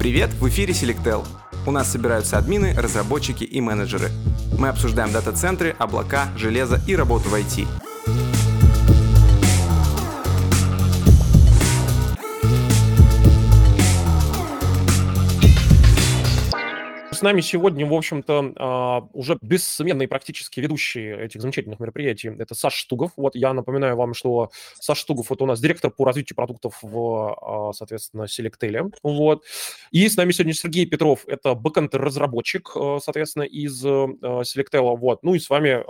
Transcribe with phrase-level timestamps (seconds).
[0.00, 1.26] Привет, в эфире Selectel.
[1.66, 4.08] У нас собираются админы, разработчики и менеджеры.
[4.58, 7.66] Мы обсуждаем дата-центры, облака, железо и работу в IT.
[17.20, 22.28] С нами сегодня, в общем-то, а, уже бессменные практически ведущие этих замечательных мероприятий.
[22.28, 23.10] Это Саш Штугов.
[23.18, 24.50] Вот я напоминаю вам, что
[24.80, 28.94] Саш Штугов– это у нас директор по развитию продуктов в, а, соответственно, Selectel.
[29.02, 29.44] Вот.
[29.90, 31.24] И с нами сегодня Сергей Петров.
[31.26, 34.96] Это бэкэнд-разработчик, а, соответственно, из Selectel.
[34.96, 35.22] Вот.
[35.22, 35.84] Ну и с вами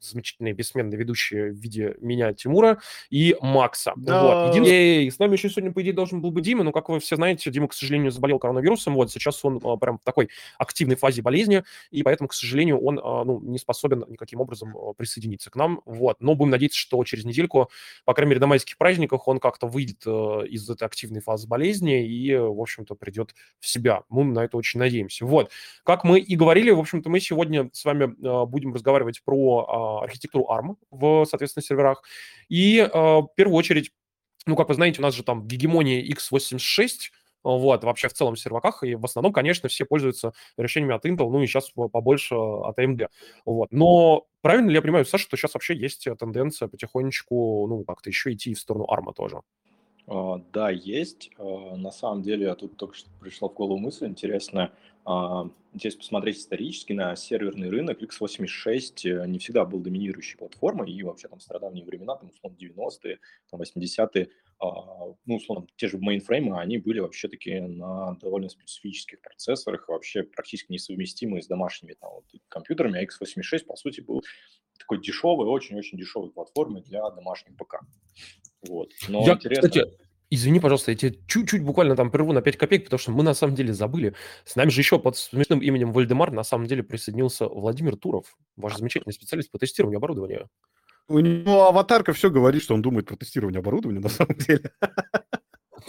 [0.00, 2.78] замечательные бессменные ведущие в виде меня, Тимура
[3.10, 3.92] и Макса.
[3.96, 4.22] Да.
[4.22, 4.56] Вот.
[4.56, 5.10] Един...
[5.10, 7.50] с нами еще сегодня, по идее, должен был быть Дима, но, как вы все знаете,
[7.50, 10.28] Дима, к сожалению, заболел коронавирусом, вот, сейчас он а, прям в такой
[10.58, 14.92] активной фазе болезни, и поэтому, к сожалению, он а, ну, не способен никаким образом а,
[14.92, 16.16] присоединиться к нам, вот.
[16.20, 17.70] Но будем надеяться, что через недельку,
[18.04, 22.06] по крайней мере, на майских праздниках он как-то выйдет а, из этой активной фазы болезни
[22.06, 24.02] и, в общем-то, придет в себя.
[24.08, 25.24] Мы на это очень надеемся.
[25.26, 25.50] Вот.
[25.84, 29.66] Как мы и говорили, в общем-то, мы сегодня с вами а, будем разговаривать про
[30.02, 32.02] архитектуру ARM в, соответственно, серверах.
[32.48, 33.92] И э, в первую очередь,
[34.46, 37.10] ну, как вы знаете, у нас же там гегемония x86,
[37.42, 41.30] вот, вообще в целом в серваках, и в основном, конечно, все пользуются решениями от Intel,
[41.30, 43.08] ну и сейчас побольше от AMD,
[43.44, 43.70] вот.
[43.70, 48.32] Но правильно ли я понимаю, Саша, что сейчас вообще есть тенденция потихонечку, ну, как-то еще
[48.32, 49.42] идти в сторону ARM тоже?
[50.08, 51.30] Uh, да, есть.
[51.38, 54.70] На самом деле, тут только что пришла в голову мысль интересная.
[55.06, 55.50] Uh,
[55.82, 61.28] если посмотреть исторически на серверный рынок, x86 э, не всегда был доминирующей платформой, и вообще
[61.28, 63.18] там в стародавние времена, там, условно, 90-е,
[63.50, 64.28] там, 80-е,
[65.26, 71.42] ну, условно, те же мейнфреймы, они были вообще-таки на довольно специфических процессорах, вообще практически несовместимые
[71.42, 74.22] с домашними там, вот, компьютерами, а x86, по сути, был
[74.78, 77.80] такой дешевой, очень-очень дешевой платформой для домашних ПК.
[78.66, 78.92] Вот.
[79.08, 79.68] Но Я, интересно...
[79.68, 79.90] кстати,
[80.28, 83.34] Извини, пожалуйста, я тебе чуть-чуть буквально там прерву на 5 копеек, потому что мы на
[83.34, 84.14] самом деле забыли.
[84.44, 88.76] С нами же еще под смешным именем Вальдемар на самом деле присоединился Владимир Туров, ваш
[88.76, 90.48] замечательный специалист по тестированию оборудования.
[91.08, 94.70] У него аватарка все говорит, что он думает про тестирование оборудования на самом деле.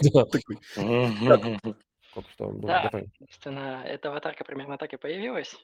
[0.00, 0.24] Да,
[2.14, 5.56] собственно, эта аватарка примерно так и появилась.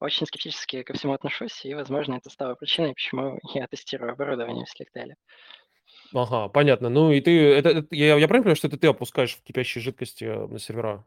[0.00, 4.68] Очень скептически ко всему отношусь, и, возможно, это стало причиной, почему я тестирую оборудование в
[4.68, 5.14] Slectel.
[6.14, 6.88] Ага, понятно.
[6.88, 9.82] Ну и ты, это, это- я, я правильно понимаю, что это ты опускаешь в кипящие
[9.82, 11.04] жидкости э, на сервера?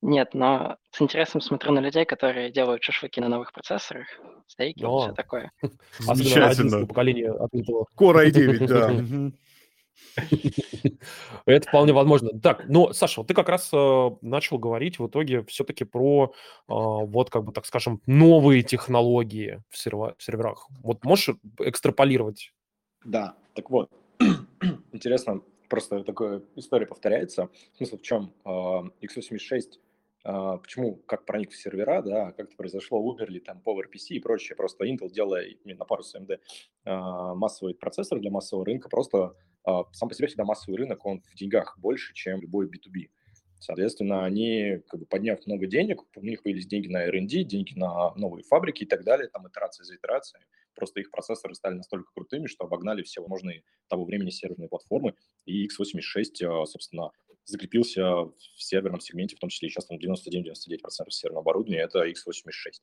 [0.00, 4.06] Нет, но с интересом смотрю на людей, которые делают шашлыки на новых процессорах,
[4.46, 5.50] стейки, вот все такое.
[5.98, 7.84] Особенно на 11 поколение от Intel.
[7.96, 9.32] Core i9, да.
[11.46, 12.38] Это вполне возможно.
[12.40, 16.30] Так, ну, Саша, вот ты как раз э, начал говорить в итоге все-таки про, э,
[16.68, 20.68] вот как бы, так скажем, новые технологии в, серва- в серверах.
[20.82, 22.52] Вот можешь экстраполировать
[23.04, 23.90] да, так вот,
[24.92, 27.50] интересно, просто такая история повторяется.
[27.76, 28.32] Смысл в чем?
[28.44, 29.62] А, x86
[30.24, 34.56] а, почему, как проник в сервера, да, как это произошло, умерли там PowerPC и прочее,
[34.56, 36.38] просто Intel, делая на пару с AMD
[36.84, 39.34] а, массовый процессор для массового рынка, просто
[39.92, 43.10] сам по себе всегда массовый рынок, он в деньгах больше, чем любой B2B.
[43.58, 48.14] Соответственно, они, как бы подняв много денег, у них появились деньги на R&D, деньги на
[48.14, 50.42] новые фабрики и так далее, там итерация за итерацией.
[50.78, 55.14] Просто их процессоры стали настолько крутыми, что обогнали все возможные того времени серверные платформы.
[55.44, 57.10] И x86, а, собственно,
[57.44, 62.80] закрепился в серверном сегменте, в том числе и сейчас там 99-99% серверного оборудования– это x86.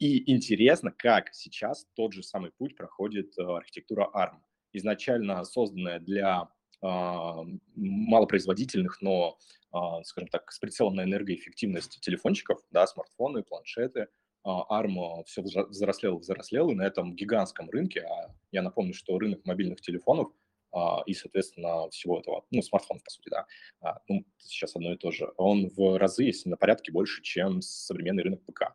[0.00, 4.40] И интересно, как сейчас тот же самый путь проходит а, архитектура ARM.
[4.72, 6.48] Изначально созданная для
[6.80, 7.44] а,
[7.76, 9.38] малопроизводительных, но,
[9.72, 14.08] а, скажем так, с прицелом на энергоэффективность телефончиков, да, смартфоны, планшеты,
[14.46, 19.80] ARM все взрослел, взрослел, и на этом гигантском рынке, а я напомню, что рынок мобильных
[19.80, 20.32] телефонов
[20.72, 23.46] а, и, соответственно, всего этого, ну, смартфонов, по сути, да,
[24.08, 28.22] ну, сейчас одно и то же, он в разы, если на порядке больше, чем современный
[28.22, 28.74] рынок ПК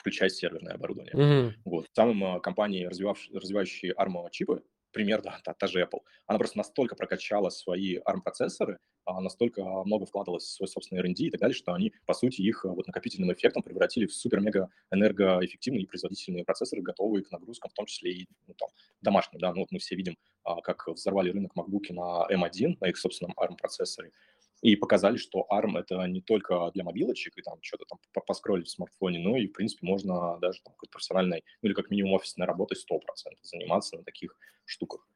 [0.00, 1.14] включая серверное оборудование.
[1.14, 1.52] Mm-hmm.
[1.66, 1.86] Вот.
[1.92, 4.62] Самым компании, развивающие ARM-чипы,
[4.92, 10.06] пример, да, та, та же Apple, она просто настолько прокачала свои ARM-процессоры, а, настолько много
[10.06, 13.32] вкладывалась в свой собственный R&D и так далее, что они, по сути, их вот накопительным
[13.32, 18.28] эффектом превратили в супер-мега энергоэффективные и производительные процессоры, готовые к нагрузкам, в том числе и
[18.46, 18.68] ну, там,
[19.00, 19.40] домашним.
[19.40, 19.52] Да?
[19.52, 23.34] Ну, вот мы все видим, а, как взорвали рынок MacBook на M1, на их собственном
[23.36, 24.12] ARM-процессоре,
[24.62, 28.70] и показали, что ARM это не только для мобилочек и там что-то там поскролить в
[28.70, 32.46] смартфоне, но и, в принципе, можно даже там какой-то профессиональной, ну или как минимум офисной
[32.46, 33.00] работой 100%
[33.42, 35.06] заниматься на таких штуках.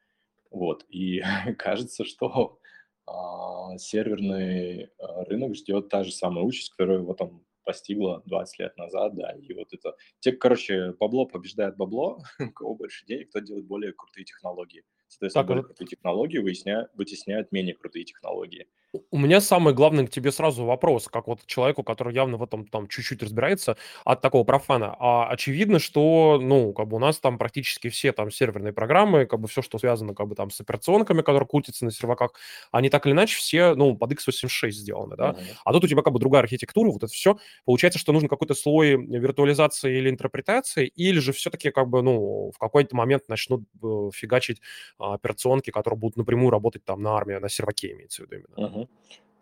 [0.51, 1.23] Вот, и
[1.59, 2.59] кажется, что
[3.07, 8.77] а, серверный а, рынок ждет та же самая участь, которую вот он постигла 20 лет
[8.77, 9.97] назад, да, и вот это...
[10.21, 14.85] Те, короче, бабло побеждает бабло, у кого больше денег, кто делает более крутые технологии.
[15.09, 18.67] Соответственно, Так, крутые технологии выясня- вытесняют менее крутые технологии.
[19.11, 22.65] У меня самый главный к тебе сразу вопрос, как вот человеку, который явно в этом
[22.65, 24.95] там чуть-чуть разбирается, от такого профана.
[25.01, 29.41] А очевидно, что, ну, как бы у нас там практически все там серверные программы, как
[29.41, 32.35] бы все, что связано как бы там с операционками, которые крутятся на серваках,
[32.71, 35.33] они так или иначе все, ну, под x86 сделаны, да?
[35.33, 35.41] Мгм.
[35.65, 37.37] А тут у тебя как бы другая архитектура, вот это все.
[37.65, 42.59] Получается, что нужен какой-то слой виртуализации или интерпретации, или же все-таки как бы, ну, в
[42.59, 44.61] какой-то момент начнут э, фигачить
[44.99, 48.69] операционки, которые будут напрямую работать там на армии, на серваке имеется в виду именно.
[48.69, 48.89] Мгм.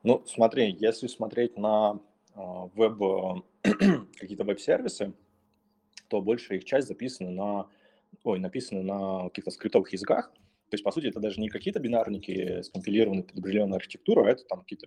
[0.02, 2.00] Ну, смотри, если смотреть на
[2.34, 3.44] а, веб,
[4.18, 5.12] какие-то веб-сервисы,
[6.08, 7.66] то большая их часть записана на,
[8.24, 10.32] ой, написана на каких-то скриптовых языках.
[10.70, 14.44] То есть, по сути, это даже не какие-то бинарники, скомпилированные под определенную архитектуру, а это
[14.44, 14.86] там какие-то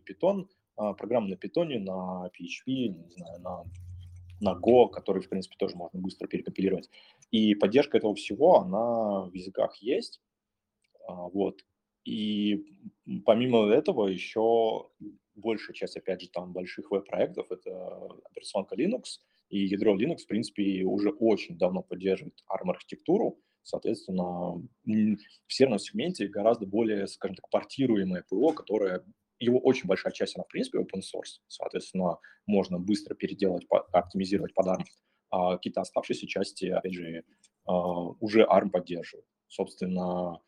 [0.77, 3.63] а, программы на питоне, на PHP, не знаю, на,
[4.41, 6.89] на Go, которые, в принципе, тоже можно быстро перекомпилировать.
[7.31, 10.21] И поддержка этого всего, она в языках есть.
[11.07, 11.61] А, Вот.
[12.05, 12.63] И
[13.25, 14.89] помимо этого еще
[15.35, 17.71] большая часть, опять же, там больших веб-проектов, это
[18.25, 19.19] операционка Linux,
[19.49, 26.67] и ядро Linux, в принципе, уже очень давно поддерживает ARM-архитектуру, соответственно, в серверном сегменте гораздо
[26.67, 29.03] более, скажем так, портируемое ПО, которое
[29.39, 34.67] его очень большая часть, она, в принципе, open source, соответственно, можно быстро переделать, оптимизировать под
[34.67, 34.83] ARM.
[35.31, 37.23] А какие-то оставшиеся части, опять же,
[37.65, 37.73] а,
[38.19, 39.25] уже ARM поддерживает.
[39.47, 40.39] Собственно,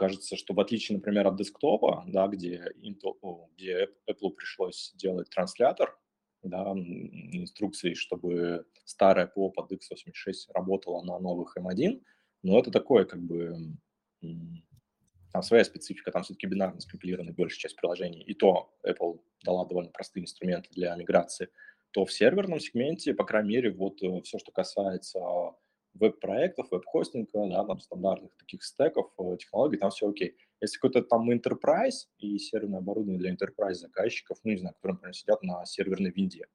[0.00, 5.28] кажется, что в отличие, например, от десктопа, да, где, Intel, где App- Apple пришлось делать
[5.28, 5.94] транслятор,
[6.42, 12.02] да, инструкции, чтобы старая ПО под x86 работала на новых M1,
[12.42, 13.76] но это такое, как бы,
[15.32, 19.90] там своя специфика, там все-таки бинарно скомпилированы большая часть приложений, и то Apple дала довольно
[19.90, 21.50] простые инструменты для миграции,
[21.90, 25.20] то в серверном сегменте, по крайней мере, вот все, что касается
[25.94, 30.36] веб-проектов, веб-хостинга, да, там стандартных таких стеков, э, технологий, там все окей.
[30.60, 35.14] Если какой-то там enterprise и серверное оборудование для enterprise заказчиков, ну, не знаю, которые, например,
[35.14, 36.46] сидят на серверной винде,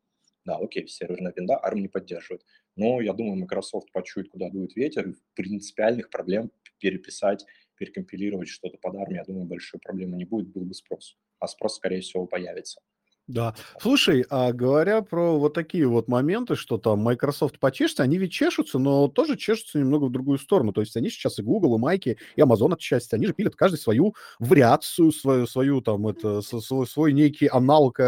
[0.45, 2.45] да, окей, серверная винда ARM не поддерживает.
[2.75, 7.45] Но я думаю, Microsoft почует, куда дует ветер, и принципиальных проблем переписать,
[7.77, 11.17] перекомпилировать что-то под ARM, я думаю, большой проблемы не будет, был бы спрос.
[11.39, 12.79] А спрос, скорее всего, появится.
[13.27, 13.55] Да.
[13.81, 18.77] Слушай, а говоря про вот такие вот моменты, что там Microsoft почешется, они ведь чешутся,
[18.77, 20.73] но тоже чешутся немного в другую сторону.
[20.73, 23.77] То есть они сейчас и Google, и Майки, и Amazon отчасти, они же пилят каждый
[23.77, 28.03] свою вариацию, свою, свою там, это, свой, свой некий аналог э,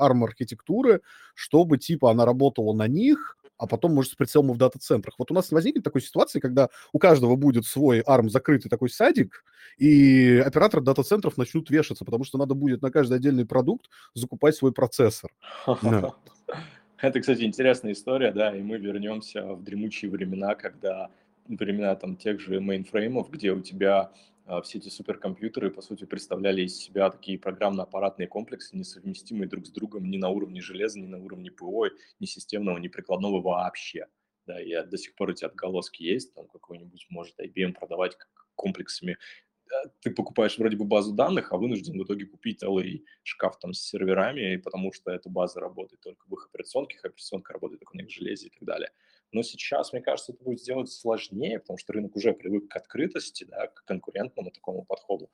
[0.00, 1.02] ARM-архитектуры,
[1.34, 5.14] чтобы, типа, она работала на них, а потом, может, с прицелом в дата-центрах.
[5.18, 8.90] Вот у нас не возникнет такой ситуации, когда у каждого будет свой ARM закрытый такой
[8.90, 9.44] садик,
[9.78, 14.72] и операторы дата-центров начнут вешаться, потому что надо будет на каждый отдельный продукт закупать свой
[14.72, 15.30] процессор.
[16.98, 21.10] Это, кстати, интересная история, да, и мы вернемся в дремучие времена, когда
[21.48, 24.12] времена там тех же мейнфреймов, где у тебя
[24.62, 30.10] все эти суперкомпьютеры, по сути, представляли из себя такие программно-аппаратные комплексы, несовместимые друг с другом
[30.10, 31.88] ни на уровне железа, ни на уровне ПО,
[32.20, 34.06] ни системного, ни прикладного вообще.
[34.46, 38.16] Да, и до сих пор эти отголоски есть, там какой-нибудь может IBM продавать
[38.56, 39.16] комплексами.
[40.00, 43.80] Ты покупаешь вроде бы базу данных, а вынужден в итоге купить целый шкаф там с
[43.80, 48.10] серверами, потому что эта база работает только в их операционках, операционка работает только на их
[48.10, 48.90] железе и так далее.
[49.32, 53.44] Но сейчас, мне кажется, это будет сделать сложнее, потому что рынок уже привык к открытости,
[53.44, 55.30] да, к конкурентному такому подходу.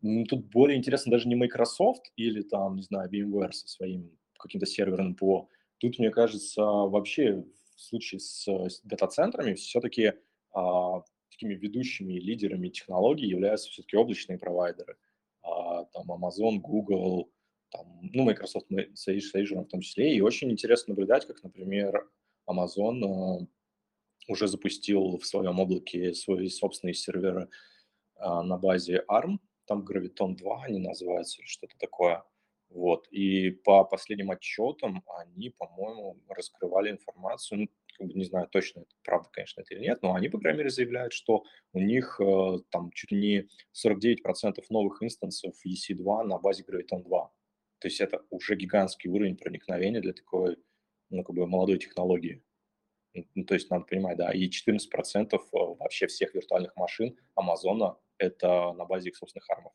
[0.00, 4.66] Ну, Тут более интересно даже не Microsoft или там, не знаю, VMware со своим каким-то
[4.66, 5.48] серверным ПО.
[5.78, 7.44] Тут, мне кажется, вообще
[7.76, 8.46] в случае с
[8.84, 10.12] дата-центрами все-таки
[10.52, 14.96] а, такими ведущими лидерами технологий являются все-таки облачные провайдеры.
[15.42, 17.30] А, там Amazon, Google,
[17.70, 20.14] там, ну, Microsoft с Azure в том числе.
[20.14, 22.08] И очень интересно наблюдать, как, например,
[22.48, 23.46] Amazon а,
[24.28, 27.48] уже запустил в своем облаке свои собственные серверы
[28.16, 32.22] а, на базе ARM, там Graviton 2 они называются что-то такое.
[32.70, 33.06] Вот.
[33.10, 38.94] И по последним отчетам они, по-моему, раскрывали информацию, ну, как бы не знаю точно, это
[39.04, 42.58] правда, конечно, это или нет, но они, по крайней мере, заявляют, что у них э,
[42.70, 43.48] там чуть ли не
[43.88, 47.32] 49% новых инстансов EC2 на базе Graviton 2.
[47.78, 50.56] То есть это уже гигантский уровень проникновения для такой,
[51.10, 52.42] ну, как бы молодой технологии.
[53.34, 58.84] Ну, то есть надо понимать, да, и 14% вообще всех виртуальных машин Амазона это на
[58.84, 59.72] базе их собственных армов.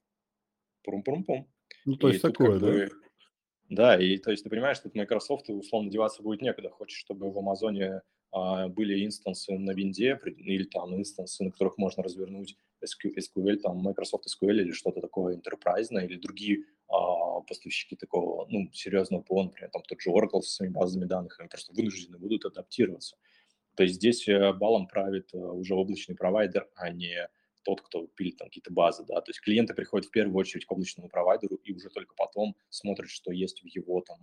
[0.83, 1.49] Пум-пум-пум.
[1.85, 2.67] Ну, то И есть тут такое, да?
[2.67, 2.89] бы,
[3.69, 6.69] да, и то есть ты понимаешь, что Microsoft условно деваться будет некуда.
[6.69, 12.03] Хочешь, чтобы в Амазоне а, были инстансы на винде или там инстансы, на которых можно
[12.03, 16.65] развернуть SQ- SQL, там Microsoft SQL или что-то такое enterprise или другие
[17.47, 21.49] поставщики такого, ну, серьезного ПО, например, там тот же Oracle со своими базами данных, они
[21.49, 23.17] просто вынуждены будут адаптироваться.
[23.75, 27.29] То есть здесь э, балом правит э, уже облачный провайдер, а не
[27.63, 30.71] тот, кто пилит там какие-то базы, да, то есть клиенты приходят в первую очередь к
[30.71, 34.17] облачному провайдеру и уже только потом смотрят, что есть в его там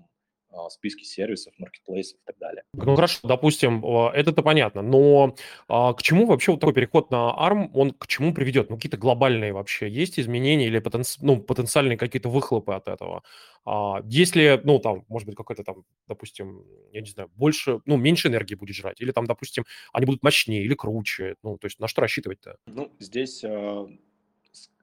[0.50, 2.62] а, списки сервисов, маркетплейсов и так далее.
[2.72, 5.34] Ну хорошо, допустим, а, это-то понятно, но
[5.68, 8.70] а, к чему вообще вот такой переход на ARM, он к чему приведет?
[8.70, 11.18] Ну какие-то глобальные вообще есть изменения или потенци...
[11.22, 13.22] ну, потенциальные какие-то выхлопы от этого?
[13.64, 18.28] А, если, ну там, может быть, какой-то там, допустим, я не знаю, больше, ну меньше
[18.28, 21.88] энергии будет жрать, или там, допустим, они будут мощнее или круче, ну то есть на
[21.88, 22.56] что рассчитывать-то?
[22.66, 23.86] Ну здесь э,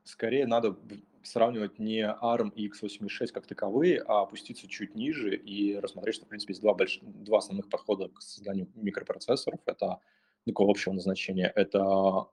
[0.03, 0.75] скорее надо
[1.23, 6.29] сравнивать не ARM и x86 как таковые, а опуститься чуть ниже и рассмотреть, что, в
[6.29, 6.99] принципе, есть два, больш...
[7.01, 9.59] два основных подхода к созданию микропроцессоров.
[9.65, 9.99] Это
[10.45, 11.51] такого общего назначения.
[11.55, 11.81] Это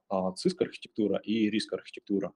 [0.09, 2.33] а, CISC-архитектура и RISC-архитектура.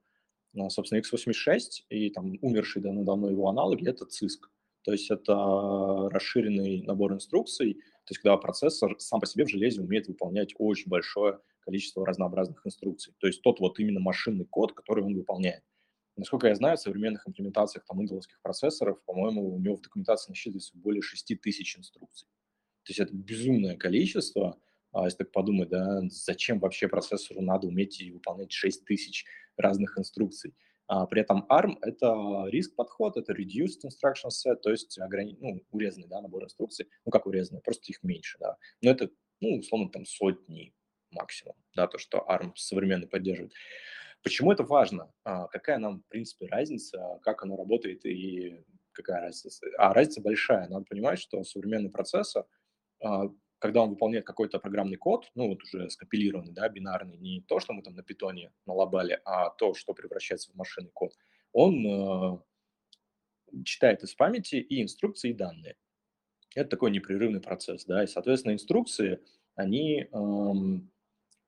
[0.57, 4.49] А, собственно, x86 и там умершие давно-давно его аналоги— это CISC.
[4.83, 5.35] То есть это
[6.11, 10.91] расширенный набор инструкций, то есть когда процессор сам по себе в железе умеет выполнять очень
[10.91, 13.15] большое количество разнообразных инструкций.
[13.19, 15.63] То есть тот вот именно машинный код, который он выполняет.
[16.17, 20.77] Насколько я знаю, в современных имплементациях там интеловских процессоров, по-моему, у него в документации насчитывается
[20.77, 22.29] более 6 тысяч инструкций.
[22.85, 24.61] То есть это безумное количество.
[24.93, 29.25] А если так подумать, да, зачем вообще процессору надо уметь выполнять 6 тысяч
[29.57, 30.55] разных инструкций?
[30.87, 35.37] А при этом ARM— это риск-подход, это reduced instruction set, то есть ограни...
[35.41, 36.87] ну, урезанный да, набор инструкций.
[37.05, 38.57] Ну, как урезанный, просто их меньше, да.
[38.83, 40.75] Но это, ну, условно, там сотни
[41.11, 43.53] максимум, да, то, что ARM современный поддерживает.
[44.25, 45.13] Почему это важно?
[45.25, 49.67] А, какая нам, в принципе, разница, как оно работает и какая разница?
[49.77, 50.67] А разница большая.
[50.69, 52.47] Надо понимать, что современный процессор,
[53.03, 53.29] а,
[53.59, 57.75] когда он выполняет какой-то программный код, ну вот уже скомпилированный, да, бинарный, не то, что
[57.75, 61.13] мы там на питоне налобали, а то, что превращается в машинный код,
[61.53, 62.39] он э,
[63.65, 65.77] читает из памяти и инструкции, и данные.
[66.55, 69.21] Это такой непрерывный процесс, да, и, соответственно, инструкции,
[69.55, 70.91] они эм,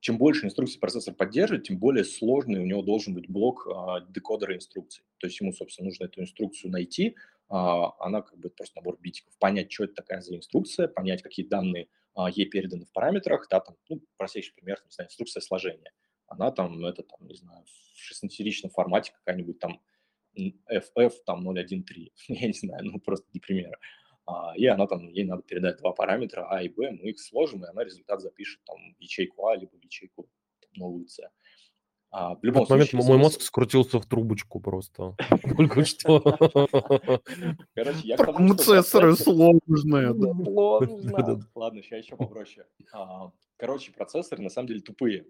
[0.00, 4.54] чем больше инструкций процессор поддерживает, тем более сложный у него должен быть блок а, декодера
[4.54, 5.04] инструкций.
[5.18, 7.16] То есть ему, собственно, нужно эту инструкцию найти,
[7.48, 11.46] а, она как бы просто набор битиков, понять, что это такая за инструкция, понять, какие
[11.46, 15.92] данные а, ей переданы в параметрах, да, там, ну, простейший пример, не знаю, инструкция сложения.
[16.28, 19.80] Она там, это там, не знаю, в шестисеричном формате какая-нибудь там
[20.36, 23.78] FF там 013, я не знаю, ну, просто для примера.
[24.56, 27.68] И она там, ей надо передать два параметра А и Б, мы их сложим, и
[27.68, 30.28] она результат запишет там в ячейку А, либо в ячейку
[30.60, 31.20] там, новую С.
[32.10, 35.14] А, в любом в этот случае, момент мой мозг скрутился в трубочку просто.
[35.56, 36.20] Только что.
[37.74, 40.14] Короче, я Процессоры сложные.
[41.54, 42.66] Ладно, сейчас еще попроще.
[42.92, 45.26] А, короче, процессоры на самом деле тупые.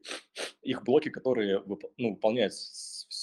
[0.62, 1.62] Их блоки, которые
[1.98, 2.54] ну, выполняют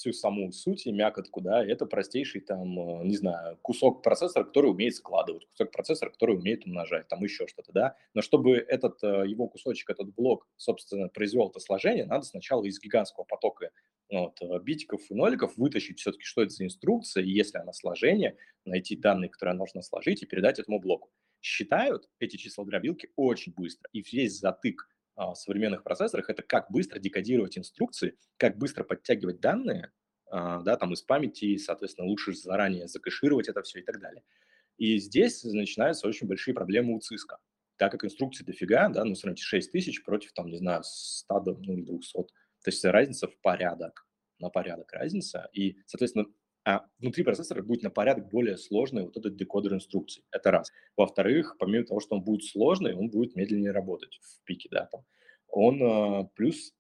[0.04, 4.72] всю саму суть и мякотку, да, это простейший там, э, не знаю, кусок процессора, который
[4.72, 7.96] умеет складывать, кусок процессора, который умеет умножать, там еще что-то, да.
[8.14, 12.82] Но чтобы этот э, его кусочек, этот блок, собственно, произвел это сложение, надо сначала из
[12.82, 13.72] гигантского потока
[14.12, 18.38] вот, э, битиков и ноликов вытащить все-таки, что это за инструкция, и если она сложение,
[18.66, 21.12] найти данные, которые нужно сложить и передать этому блоку.
[21.42, 27.58] Считают эти числодробилки очень быстро, и весь затык а, современных процессорах, это как быстро декодировать
[27.58, 29.92] инструкции, как быстро подтягивать данные,
[30.30, 34.24] а, да, там из памяти, соответственно, лучше заранее закэшировать это все и так далее.
[34.78, 37.38] И здесь начинаются очень большие проблемы у циска,
[37.78, 41.84] так как инструкций дофига, да, ну, сравните 6 тысяч против, там, не знаю, 100, ну,
[41.84, 42.14] 200.
[42.14, 42.26] То
[42.66, 44.08] есть разница в порядок,
[44.40, 45.50] на порядок разница.
[45.54, 46.26] И, соответственно,
[47.00, 50.24] внутри процессора будет на порядок более сложный вот этот декодер инструкций.
[50.32, 50.72] Это раз.
[50.96, 55.06] Во-вторых, помимо того, что он будет сложный, он будет медленнее работать в пике, да, там.
[55.50, 56.74] Он э, плюс,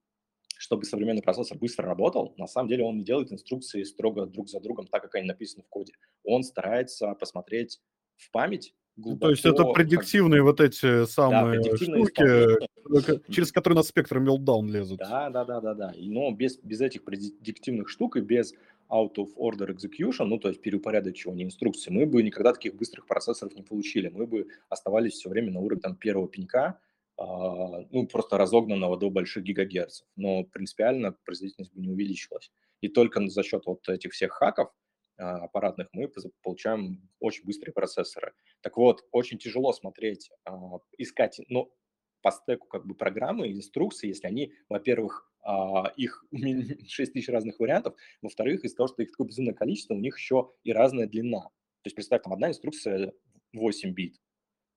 [0.57, 4.59] чтобы современный процессор быстро работал, на самом деле он не делает инструкции строго друг за
[4.59, 5.93] другом, так как они написаны в коде.
[6.23, 7.81] Он старается посмотреть
[8.15, 10.45] в память Глубоко, ну, То есть это предиктивные как...
[10.45, 14.99] вот эти самые да, штуки, через которые на спектр Meltdown лезут.
[14.99, 15.93] Да, да, да, да, да.
[15.97, 18.53] Но без, без этих предиктивных штук и без
[18.93, 23.55] out of order execution, ну, то есть переупорядочивания инструкций, мы бы никогда таких быстрых процессоров
[23.55, 24.09] не получили.
[24.09, 26.79] Мы бы оставались все время на уровне там, первого пенька,
[27.17, 30.07] а, ну, просто разогнанного до больших гигагерцев.
[30.15, 32.51] Но принципиально производительность бы не увеличилась.
[32.81, 34.71] И только за счет вот этих всех хаков
[35.17, 36.11] а, аппаратных мы
[36.43, 38.33] получаем очень быстрые процессоры.
[38.61, 41.73] Так вот, очень тяжело смотреть, а, искать, ну,
[42.21, 46.25] по стеку как бы программы, инструкции, если они, во-первых, а, их
[46.87, 50.51] 6 тысяч разных вариантов, во-вторых, из-за того, что их такое безумное количество, у них еще
[50.63, 51.41] и разная длина.
[51.41, 53.13] То есть представь, там одна инструкция
[53.53, 54.19] 8 бит,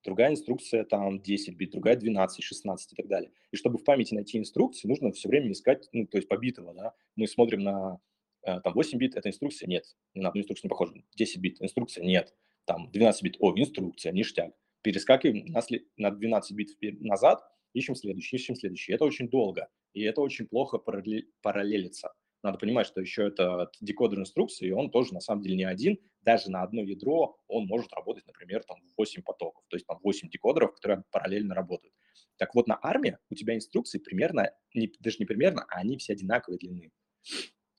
[0.05, 3.31] другая инструкция там 10 бит, другая 12, 16 и так далее.
[3.53, 6.95] И чтобы в памяти найти инструкции, нужно все время искать, ну, то есть побитого, да.
[7.15, 8.01] Мы смотрим на
[8.43, 11.05] э, там 8 бит, это инструкция, нет, на одну инструкцию не похоже.
[11.17, 12.35] 10 бит, инструкция, нет.
[12.65, 14.53] Там 12 бит, о, инструкция, ништяк.
[14.83, 15.63] Перескакиваем на,
[15.97, 17.41] на 12 бит назад,
[17.73, 18.93] ищем следующий, ищем следующий.
[18.93, 19.69] Это очень долго.
[19.97, 22.13] И это очень плохо параллелится.
[22.43, 25.99] Надо понимать, что еще это декодер инструкции, и он тоже на самом деле не один.
[26.21, 30.29] Даже на одно ядро он может работать, например, там 8 потоков, то есть там 8
[30.29, 31.95] декодеров, которые параллельно работают.
[32.37, 36.13] Так вот, на армии у тебя инструкции примерно, не, даже не примерно, а они все
[36.13, 36.93] одинаковой длины.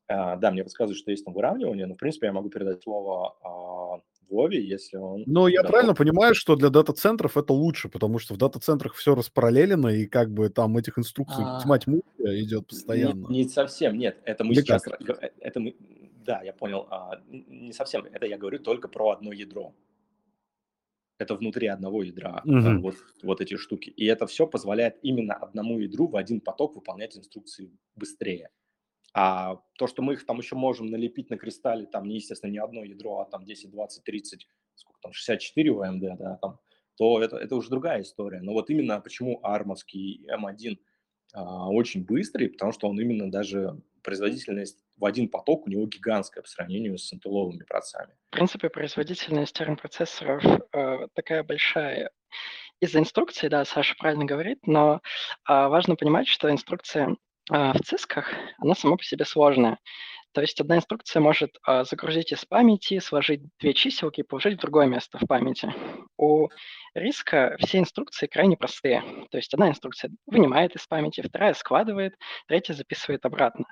[0.08, 3.38] А, да, мне подсказывают, что есть там выравнивание, но, в принципе, я могу передать слово
[3.44, 5.24] а, Вове, если он...
[5.26, 5.72] Ну, я готов.
[5.72, 10.32] правильно понимаю, что для дата-центров это луше, потому что в дата-центрах все распараллелено, и как
[10.32, 11.62] бы там этих инструкций а...
[11.62, 13.28] тьма тьму идет постоянно.
[13.30, 14.20] Не, не совсем, нет.
[14.26, 14.84] Это мы Или сейчас...
[14.84, 15.02] Как?
[15.10, 15.76] Э, это мы...
[16.26, 16.88] Да, я понял.
[16.90, 18.06] А, не совсем.
[18.06, 19.74] Это я говорю только про одно ядро.
[21.20, 22.82] Это внутри одного ядра, угу.
[22.82, 23.90] вот, вот эти штуки.
[23.90, 28.50] И это все позволяет именно одному ядру в один поток выполнять инструкции быстрее.
[29.14, 32.60] А то, что мы их там еще можем налепить на кристалле, там, не, естественно, не
[32.60, 36.60] одно ядро, а там 10, 20, 30, сколько там, 64 у AMD, да, там,
[36.98, 38.42] то это, это уже другая история.
[38.42, 40.78] Но вот именно почему армовский M1
[41.34, 46.42] а, очень быстрый, потому что он именно даже производительность в один поток у него гигантская
[46.42, 48.14] по сравнению с интеловыми процессами.
[48.30, 52.12] В принципе, производительность ARM-процессоров э, такая большая
[52.80, 55.00] из-за инструкции, да, Саша правильно говорит, но э,
[55.48, 57.18] важно понимать, что инструкция
[57.50, 59.78] в цисках, она сама по себе сложная.
[60.38, 64.62] То есть одна инструкция может а, загрузить из памяти, сложить две чиселки и положить в
[64.62, 65.74] другое место в памяти.
[66.16, 66.50] У
[66.94, 69.02] риска все инструкции крайне простые.
[69.32, 72.14] То есть одна инструкция вынимает из памяти, вторая складывает,
[72.48, 73.66] третья записывает обратно.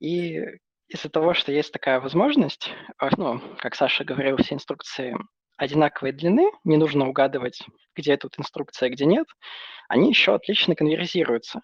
[0.00, 0.40] И
[0.88, 5.16] из-за того, что есть такая возможность, а, ну, как Саша говорил, все инструкции
[5.56, 7.62] одинаковой длины, не нужно угадывать,
[7.94, 9.28] где тут инструкция, где нет,
[9.88, 11.60] они еще отлично конверзируются.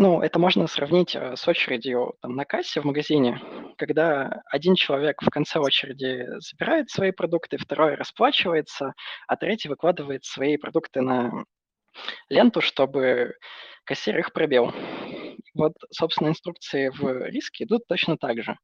[0.00, 3.42] Ну, это можно сравнить э, с очередью там, на кассе в магазине,
[3.76, 8.94] когда один человек в конце очереди забирает свои продукты, второй расплачивается,
[9.26, 11.44] а третий выкладывает свои продукты на
[12.28, 13.34] ленту, чтобы
[13.82, 14.72] кассир их пробил.
[15.54, 18.56] Вот, собственно, инструкции в риске идут точно так же.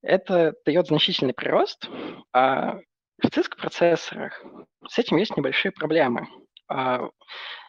[0.00, 1.86] Это дает значительный прирост,
[2.32, 2.78] а
[3.22, 4.42] в CISC-процессорах
[4.88, 6.26] с этим есть небольшие проблемы.
[6.66, 7.10] А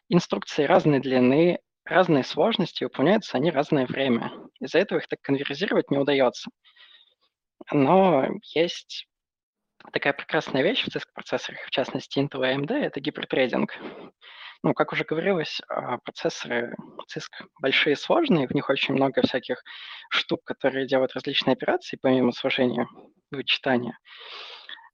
[0.07, 1.59] инструкции разной длины,
[1.91, 4.31] разные сложности, выполняются они разное время.
[4.59, 6.49] Из-за этого их так конверзировать не удается.
[7.71, 9.07] Но есть
[9.93, 13.77] такая прекрасная вещь в CISC-процессорах, в частности Intel AMD, это гипертрейдинг.
[14.63, 16.75] Ну, как уже говорилось, а, процессоры
[17.11, 19.63] CISC большие сложные, в них очень много всяких
[20.09, 22.87] штук, которые делают различные операции, помимо сложения
[23.31, 23.97] вычитания.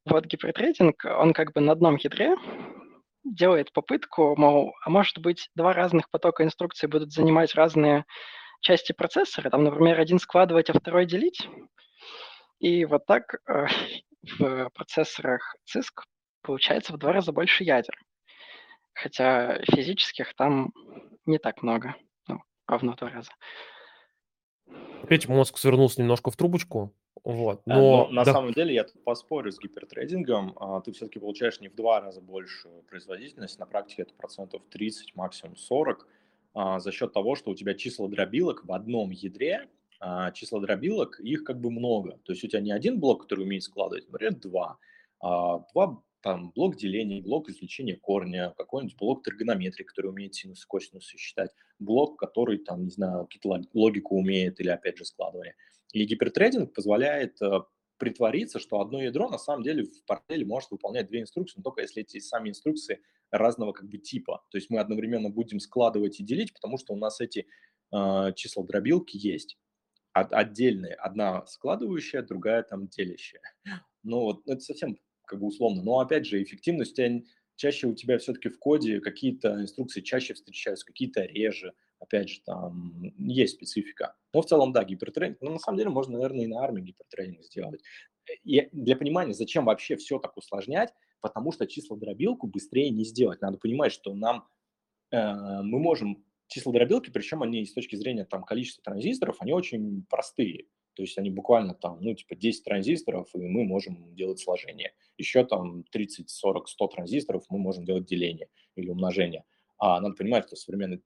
[0.05, 2.36] Вот гипертрейдинг, он как бы на одном ядре
[3.33, 8.05] делает попытку, мол, а может быть, два разных потока инструкций будут занимать разные
[8.61, 11.47] части процессора, там, например, один складывать, а второй делить.
[12.59, 13.67] И вот так э,
[14.39, 16.03] в процессорах CISC
[16.41, 17.97] получается в два раза больше ядер.
[18.93, 20.71] Хотя физических там
[21.25, 21.95] не так много,
[22.27, 23.31] ну, ровно в два раза.
[25.03, 27.60] Опять мозг свернулся немножко в трубочку, вот.
[27.60, 28.32] Э, но, Но на да.
[28.32, 30.53] самом деле я тут поспорю с гипертрейдингом.
[30.60, 35.13] А, ты все-таки получаешь не в два раза большую производительность, на практике это процентов 30,
[35.15, 36.08] максимум 40,
[36.53, 39.67] а, за счет того, что у тебя числа дробилок в одном ядре,
[39.99, 42.17] а, числа дробилок, их как бы много.
[42.23, 44.77] То есть у тебя не один блок, который умеет складывать, например, два.
[45.19, 51.17] Два там блок деления, блок извлечения корня, какой-нибудь блок тригонометрии, который умеет синус и косинусы
[51.17, 55.56] считать, блок, который там, не знаю, какие-то логику умеет или, опять же, складывание.
[55.93, 57.62] И гипертрейдинг позволяет э,
[57.97, 61.82] притвориться, что одно ядро на самом деле в параллели может выполнять две инструкции, но только
[61.82, 63.01] если эти сами инструкции
[63.32, 64.43] разного как бы типа.
[64.49, 67.47] То есть мы одновременно будем складывать и делить, потому что у нас эти
[67.93, 69.58] э, числа дробилки есть.
[70.13, 70.93] От, отдельные.
[70.95, 73.41] Одна складывающая, другая там делящая.
[74.03, 75.83] Ну вот ну, это совсем как бы условно.
[75.83, 76.99] Но опять же, эффективность
[77.55, 83.13] чаще у тебя все-таки в коде какие-то инструкции чаще встречаются, какие-то реже опять же, там
[83.17, 84.15] есть специфика.
[84.33, 85.41] Но в целом, да, гипертренинг.
[85.41, 87.81] Но на самом деле можно, наверное, и на армии гипертренинг сделать.
[88.43, 93.41] И для понимания, зачем вообще все так усложнять, потому что числа дробилку быстрее не сделать.
[93.41, 94.47] Надо понимать, что нам
[95.11, 100.05] э, мы можем числа дробилки, причем они с точки зрения там количества транзисторов, они очень
[100.09, 100.65] простые.
[100.97, 104.93] То есть они буквально там, ну, типа 10 транзисторов, и мы можем делать сложение.
[105.19, 109.43] Еще там 30, 40, 100 транзисторов мы можем делать деление или умножение.
[109.77, 111.03] А надо понимать, что современный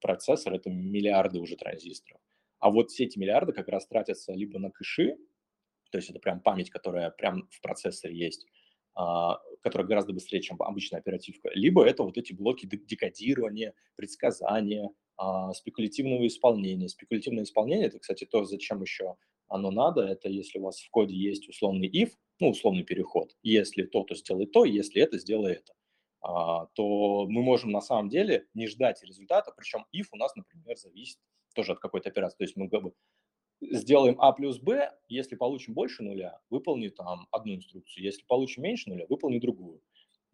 [0.00, 2.22] процессор– это миллиарды уже транзисторов.
[2.58, 5.18] А вот все эти миллиарды как раз тратятся либо на кэши,
[5.90, 8.46] то есть это прям память, которая прям в процессоре есть,
[8.94, 15.52] а, которая гораздо быстрее, чем обычная оперативка, либо это вот эти блоки декодирования, предсказания, а,
[15.52, 16.88] спекулятивного исполнения.
[16.88, 19.16] Спекулятивное исполнение– это, кстати, то, зачем еще
[19.48, 23.36] оно надо, это если у вас в коде есть условный if, ну, условный переход.
[23.42, 25.72] Если то, то сделай то, если это, сделай это.
[26.20, 30.76] А, то мы можем на самом деле не ждать результата, причем if у нас, например,
[30.76, 31.18] зависит
[31.54, 32.38] тоже от какой-то операции.
[32.38, 32.92] То есть мы как бы
[33.60, 38.90] сделаем А плюс Б, если получим больше нуля, выполни там одну инструкцию, если получим меньше
[38.90, 39.80] нуля, выполни другую.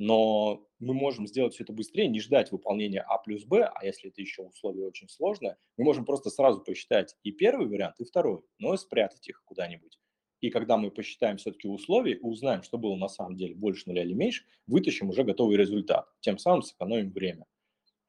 [0.00, 4.08] Но мы можем сделать все это быстрее, не ждать выполнения А плюс Б, а если
[4.08, 8.40] это еще условие очень сложное, мы можем просто сразу посчитать и первый вариант, и второй,
[8.58, 9.98] но спрятать их куда-нибудь.
[10.40, 14.02] И когда мы посчитаем все-таки условия и узнаем, что было на самом деле больше нуля
[14.02, 16.08] или меньше, вытащим уже готовый результат.
[16.20, 17.44] Тем самым сэкономим время.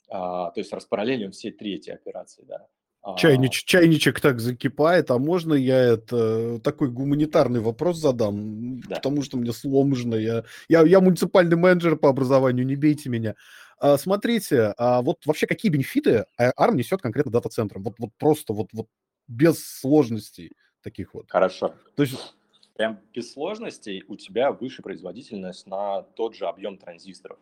[0.08, 2.46] А, то есть распараллелим все три эти операции.
[2.46, 2.70] Да.
[3.18, 3.68] Чайнич, а.
[3.68, 8.98] чайничек так закипает, а можно я это такой гуманитарный вопрос задам, да.
[8.98, 13.36] потому что мне сложно, я, я, я муниципальный менеджер по образованию, не бейте меня.
[13.80, 17.82] А, смотрите, а вот вообще какие бенефиты ARM несет конкретно дата-центрам?
[17.82, 18.88] Вот, вот просто вот, вот
[19.28, 20.52] без сложностей
[20.84, 21.26] таких вот.
[21.32, 21.74] Хорошо.
[21.96, 22.36] То есть
[22.76, 27.40] прям без сложностей у тебя выше производительность на тот же объем транзисторов.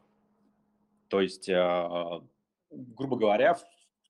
[1.09, 2.21] То есть, а,
[2.71, 3.57] грубо говоря,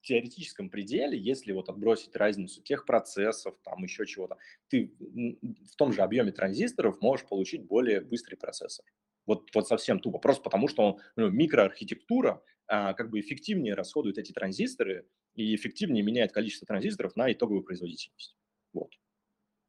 [0.02, 4.38] теоретическом пределе, если вот отбросить разницу тех процессов, там еще чего-то,
[4.70, 8.86] ты в том же объеме транзисторов можешь получить более быстрый процессор.
[9.26, 10.18] Вот, вот совсем тупо.
[10.18, 16.04] Просто потому, что он, ну, микроархитектура а, как бы эффективнее расходует эти транзисторы и эффективнее
[16.04, 18.36] меняет количество транзисторов на итоговую производительность.
[18.74, 18.92] Вот.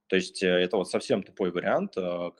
[0.06, 2.32] То есть э, это вот совсем тупой вариант, а,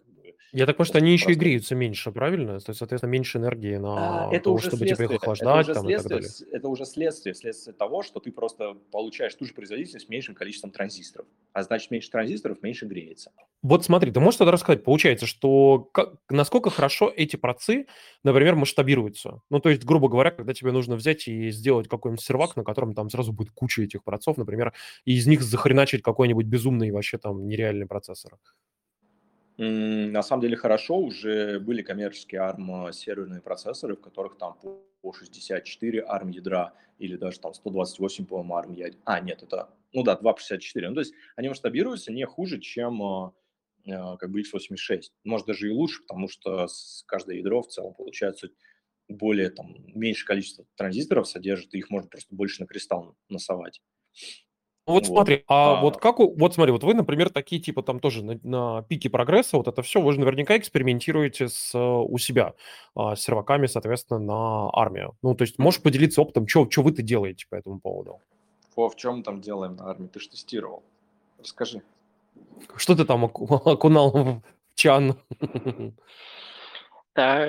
[0.52, 2.58] я так понимаю, что они еще и греются меньше, правильно?
[2.60, 5.22] То есть, соответственно, меньше энергии на а, это то, уже чтобы типа их следствие, это
[5.22, 6.58] охлаждать уже там и так следствие, далее.
[6.58, 10.70] это уже следствие, следствие того, что ты просто получаешь ту же производительность с меньшим количеством
[10.70, 11.26] транзисторов.
[11.52, 13.30] А значит, меньше транзисторов, меньше греется.
[13.62, 17.86] Вот смотри, ты можешь тогда рассказать, получается, что как- насколько хорошо эти процы,
[18.24, 19.42] например, масштабируются?
[19.50, 22.94] Ну, то есть, грубо говоря, когда тебе нужно взять и сделать какой-нибудь сервак, на котором
[22.94, 24.72] там сразу будет куча этих процов, например,
[25.04, 28.38] и из них захреначить какой-нибудь безумный вообще там нереальный процессор.
[29.62, 34.59] На самом деле хорошо, уже были коммерческие ARM серверные процессоры, в которых там
[35.03, 38.99] по 64 ARM ядра или даже там 128, по-моему, ARM ядер.
[39.05, 40.88] А, нет, это, ну да, 264.
[40.88, 43.35] Ну, то есть они масштабируются не хуже, чем а,
[43.87, 45.11] а, как бы x86.
[45.25, 48.49] Может, даже и лучше, потому что с каждое ядро в целом получается
[49.09, 53.83] более, там, меньше количество транзисторов содержит, и их можно просто больше на кристалл насовать.
[54.90, 55.14] Ну вот Вот.
[55.14, 58.40] смотри, а вот как у, вот смотри, вот вы, например, такие типа там тоже на,
[58.42, 62.55] на пике прогресса, вот это все, вы же наверняка экспериментируете с, у себя
[62.96, 65.16] а, с серваками, соответственно, на армию.
[65.22, 68.20] Ну, то есть можешь поделиться опытом, что вы-то делаете по этому поводу?
[68.74, 70.09] О, в чем там делаем на армии?
[70.09, 70.83] Ты же тестировал.
[71.38, 71.83] Расскажи.
[72.74, 74.42] Что ты там окунал в
[74.74, 75.16] чан?
[77.14, 77.48] Да,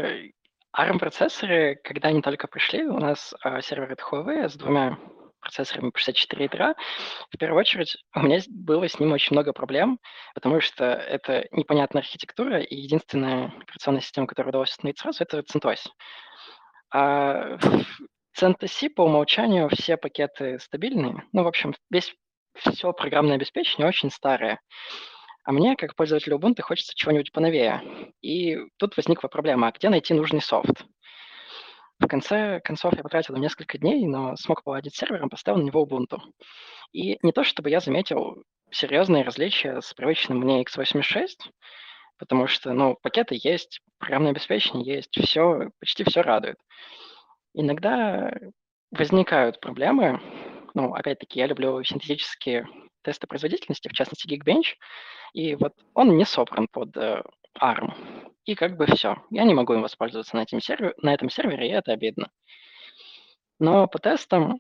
[0.78, 4.98] ARM-процессоры, когда они только пришли, у нас а, серверы Huawei с двумя
[5.42, 6.76] процессорами по 64 ядра,
[7.30, 10.00] в первую очередь у меня было с ним очень много проблем,
[10.34, 15.80] потому что это непонятная архитектура, и единственная операционная система, которая удалось установить сразу, это CentOS.
[16.94, 21.24] А в CentOS по умолчанию все пакеты стабильные.
[21.34, 22.14] Ну, в общем, весь,
[22.56, 24.60] все программное обеспечение очень старое.
[25.44, 27.82] А мне, как пользователю Ubuntu, хочется чего-нибудь поновее.
[28.22, 30.86] И тут возникла проблема, а где найти нужный софт?
[32.02, 35.86] В конце концов, я потратил несколько дней, но смог поладить с сервером, поставил на него
[35.86, 36.18] Ubuntu.
[36.92, 41.28] И не то, чтобы я заметил серьезные различия с привычным мне x86,
[42.18, 46.58] потому что, ну, пакеты есть, программное обеспечение есть, все, почти все радует.
[47.54, 48.34] Иногда
[48.90, 50.20] возникают проблемы,
[50.74, 52.68] ну, опять-таки, я люблю синтетические
[53.04, 54.76] тесты производительности, в частности, Geekbench,
[55.34, 57.22] и вот он не собран под э,
[57.60, 57.94] ARM.
[58.46, 59.18] И как бы все.
[59.30, 62.32] Я не могу им воспользоваться на, этом сервере, на этом сервере, и это обидно.
[63.60, 64.60] Но по тестам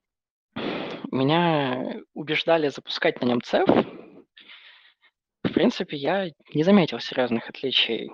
[1.11, 4.23] меня убеждали запускать на нем CEF.
[5.43, 8.11] В принципе, я не заметил серьезных отличий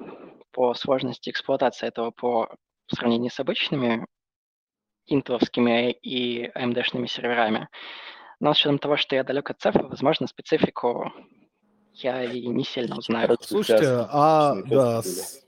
[0.51, 2.49] по сложности эксплуатации этого по
[2.88, 4.06] в сравнении с обычными
[5.06, 7.67] интовскими и AMD-шными серверами.
[8.39, 11.12] Но с учетом того, что я далек от CEF, возможно, специфику
[11.93, 13.38] я и не сильно знаю.
[13.41, 15.46] Слушайте, а, да, с,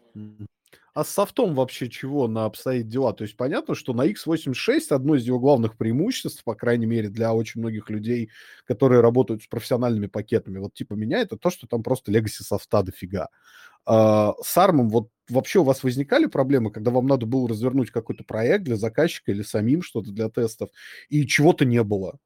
[0.94, 3.14] а с софтом вообще чего на обстоит дела?
[3.14, 7.34] То есть понятно, что на x86 одно из его главных преимуществ, по крайней мере, для
[7.34, 8.30] очень многих людей,
[8.66, 12.84] которые работают с профессиональными пакетами, вот типа меня, это то, что там просто legacy софта
[12.84, 13.30] дофига.
[13.86, 18.24] А, с ARM вот вообще у вас возникали проблемы, когда вам надо было развернуть какой-то
[18.24, 20.70] проект для заказчика или самим что-то для тестов,
[21.10, 22.18] и чего-то не было?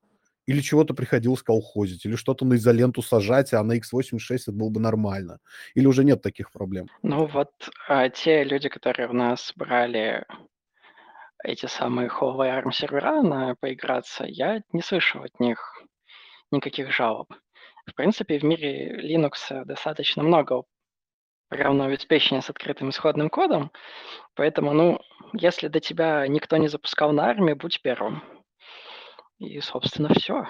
[0.46, 4.80] Или чего-то приходилось колхозить, или что-то на изоленту сажать, а на x86 это было бы
[4.80, 5.40] нормально.
[5.76, 6.88] Или уже нет таких проблем?
[7.02, 7.52] Ну вот
[7.88, 10.26] а, те люди, которые у нас брали
[11.44, 15.84] эти самые Huawei ARM сервера на поиграться, я не слышал от них
[16.52, 17.34] никаких жалоб.
[17.86, 20.64] В принципе, в мире Linux достаточно много
[21.50, 23.72] программного обеспечения с открытым исходным кодом,
[24.36, 25.02] поэтому, ну,
[25.34, 28.24] если до тебя никто не запускал на армии, будь первым.
[29.44, 30.46] И, собственно, все.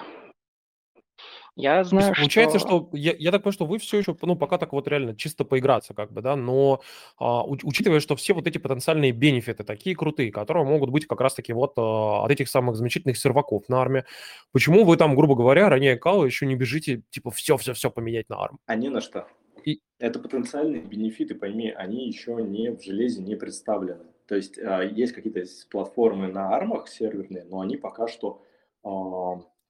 [1.56, 2.88] Я То есть знаю, получается, что...
[2.88, 5.44] что я, я так понимаю, что вы все еще, ну, пока так вот реально чисто
[5.44, 6.80] поиграться, как бы, да, но
[7.16, 11.20] а, уч- учитывая, что все вот эти потенциальные бенефиты такие крутые, которые могут быть как
[11.20, 14.04] раз-таки вот а, от этих самых замечательных серваков на армии,
[14.50, 18.58] почему вы там, грубо говоря, роняя кал, еще не бежите, типа, все-все-все поменять на арм?
[18.66, 19.28] А не на что.
[19.64, 24.06] И- Это потенциальные бенефиты, пойми, они еще не в железе не представлены.
[24.26, 28.42] То есть а, есть какие-то платформы на армах серверные, но они пока что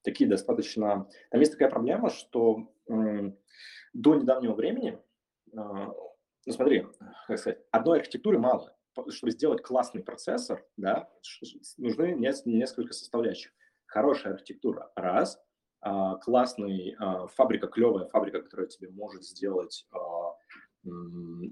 [0.03, 1.09] такие достаточно...
[1.31, 2.71] Там есть такая проблема, что
[3.95, 4.99] до недавнего времени,
[5.55, 5.93] а,
[6.45, 6.85] ну смотри,
[7.27, 8.75] как сказать, одной архитектуры мало.
[9.09, 11.09] Чтобы сделать классный процессор, да,
[11.77, 13.51] нужны нес- несколько составляющих.
[13.85, 15.41] Хорошая архитектура– раз,
[15.81, 20.35] а, классный, а, фабрика, клевая фабрика, которая тебе может сделать а,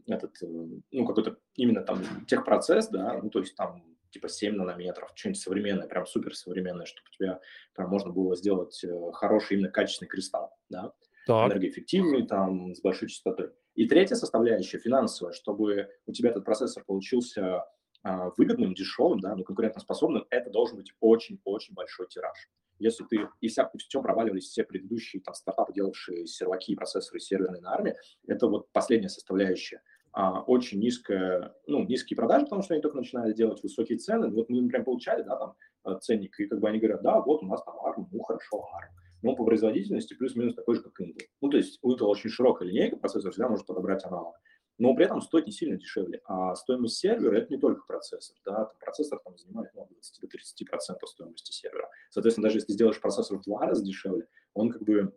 [0.06, 5.12] этот, э, ну, какой-то именно там техпроцесс, да, ну, то есть там типа 7 нанометров,
[5.16, 7.42] что-нибудь современное, прям супер современное, чтобы у тебя
[7.76, 10.94] прям можно было сделать э, хороший, именно качественный кристалл, да,
[11.26, 13.52] Так, энергоэффективный, там, с большой частотой.
[13.76, 17.64] И третья составляющая, финансовая, чтобы у тебя этот процессор получился
[18.04, 22.50] а, выгодным, дешевым, да, но конкурентоспособным, это должен быть очень-очень большой тираж.
[22.78, 27.62] Если ты, и вся, в чем проваливались все предыдущие там, стартапы, делавшие серваки, процессоры серверные
[27.62, 27.96] на армии,
[28.28, 29.82] это вот последняя составляющая.
[30.14, 34.30] А, очень низкая, ну, низкие продажи, потому что они только начинали делать высокие цены.
[34.30, 37.44] Вот мы прям получали, да, там, э, ценник, и как бы они говорят, да, вот
[37.44, 41.26] у нас там ARM, ну, хорошо, ARM но по производительности плюс-минус такой же, как Intel.
[41.42, 44.36] Ну, то есть у Intel очень широкая линейка, процессор всегда может подобрать аналог.
[44.78, 46.20] Но при этом стоит не сильно дешевле.
[46.26, 48.36] А стоимость сервера– это не только процессор.
[48.46, 48.66] Да?
[48.66, 51.90] Там процессор там, занимает ну, от 20 до 30% стоимости сервера.
[52.10, 55.16] Соответственно, даже если сделаешь процессор в два раза дешевле, он как бы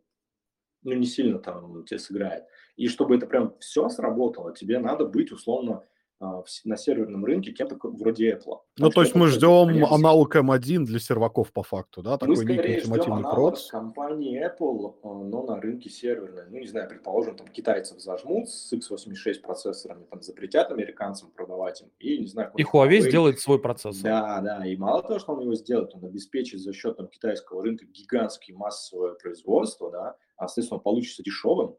[0.82, 2.44] ну, не сильно там тебе сыграет.
[2.76, 5.82] И чтобы это прям все сработало, тебе надо быть условно
[6.18, 8.60] а, на серверном рынке кем-то вроде Apple.
[8.78, 12.12] Ну, Потому то есть мы ждем аналог M1 для серваков по факту, да?
[12.12, 13.66] Мы Такой некий скорее ждем аналог проц.
[13.70, 16.44] компании Apple, э, но на рынке серверной.
[16.48, 21.88] Ну, не знаю, предположим, там китайцев зажмут с x86 процессорами, там запретят американцам продавать им,
[21.98, 24.02] и, не знаю, и Huawei сделает свой процессор.
[24.02, 27.62] Да, да, и мало того, что он его сделает, он обеспечит за счет там, китайского
[27.62, 31.76] рынка гигантское массовое производство, да, а, соответственно, он получится дешевым,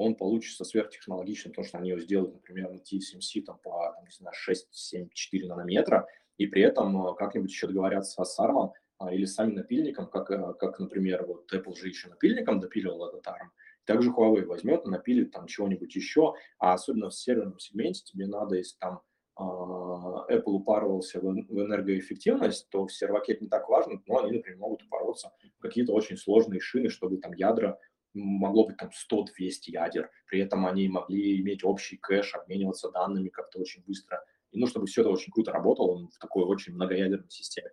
[0.00, 4.10] он получится сверхтехнологичным, потому что они его сделают, например, на TSMC там, по, там, не
[4.10, 6.06] знаю, 6, 7, 4 нанометра,
[6.38, 10.30] и при этом э, как-нибудь еще договорятся с ARM а, или с самим напильником, как,
[10.30, 13.50] э, как, например, вот Apple же еще напильником допиливал этот ARM,
[13.84, 18.78] также Huawei возьмет напилит там чего-нибудь еще, а особенно в серверном сегменте тебе надо, если
[18.78, 19.02] там
[19.36, 24.38] а, Apple упарывался в в энергоэффективность, то в серваке это не так важно, но они,
[24.38, 27.78] например, могут упороться в какие-то очень сложные шины, чтобы там ядра
[28.14, 29.24] могло быть там 100-200
[29.66, 34.66] ядер, при этом они могли иметь общий кэш, обмениваться данными как-то очень быстро, и, ну,
[34.66, 37.70] чтобы все это очень круто работало в такой очень многоядерной системе.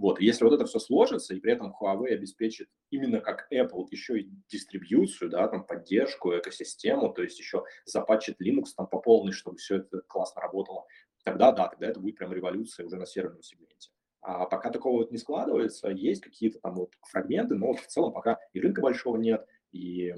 [0.00, 3.86] Вот, и если вот это все сложится, и при этом Huawei обеспечит именно как Apple
[3.90, 9.32] еще и дистрибьюцию, да, там поддержку, экосистему, то есть еще запатчит Linux там по полной,
[9.32, 10.86] чтобы все это классно работало,
[11.22, 13.90] тогда да, тогда это будет прям революция уже на серверном сегменте.
[14.22, 18.14] А пока такого вот не складывается, есть какие-то там вот фрагменты, но вот в целом
[18.14, 20.14] пока и рынка большого нет, и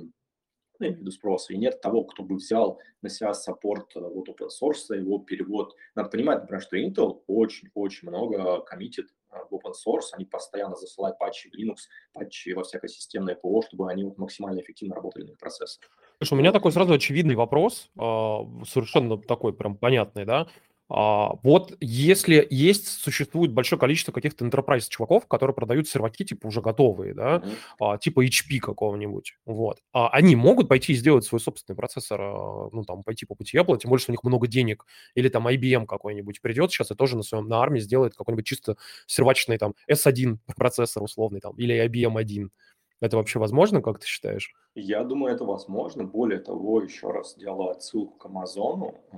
[0.78, 4.28] ну, я виду спроса, и нет того, кто бы взял на себя саппорт э, вот
[4.28, 5.74] open source, его перевод.
[5.94, 11.18] Надо понимать, например, что Intel очень-очень много коммитит э, в open source, они постоянно засылают
[11.18, 15.30] патчи в Linux, патчи во всякое системное ПО, чтобы они вот максимально эффективно работали на
[15.30, 15.90] их процессорах.
[16.18, 20.48] Слушай, у меня такой сразу очевидный вопрос, а, совершенно такой прям понятный, да.
[20.94, 26.60] А, Вот если есть, существует большое количество каких-то enterprise чуваков, которые продают серваки типа уже
[26.60, 27.42] готовые, да,
[27.80, 32.20] а, типа HP какого-нибудь, вот, а они могут пойти и сделать свой собственный процессор,
[32.72, 35.48] ну, там, пойти по пути Apple, тем более, что у них много денег, или там
[35.48, 38.76] IBM какой-нибудь придет сейчас и тоже на своем, на армии сделает какой-нибудь чисто
[39.06, 42.50] сервачный там S1 процессор условный там, или IBM 1.
[43.02, 44.54] Это вообще возможно, как ты считаешь?
[44.76, 46.04] Я думаю, это возможно.
[46.04, 48.94] Более того, еще раз делаю отсылку к Амазону.
[49.10, 49.16] Э,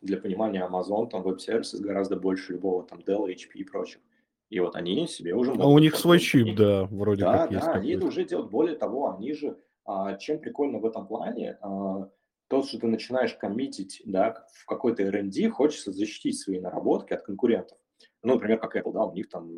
[0.00, 4.00] Для понимания, Amazon там веб-сервисы гораздо больше любого там Dell, HP и прочих.
[4.48, 7.66] И вот они себе уже А у них свой чип, да, вроде Да, как есть
[7.66, 8.50] да, они это уже делают.
[8.50, 12.08] Более того, они же, а, чем прикольно в этом плане, а,
[12.48, 17.76] то, что ты начинаешь коммитить, да, в какой-то R&D, хочется защитить свои наработки от конкурентов.
[18.22, 19.48] Ну, например, как Apple, да, у них там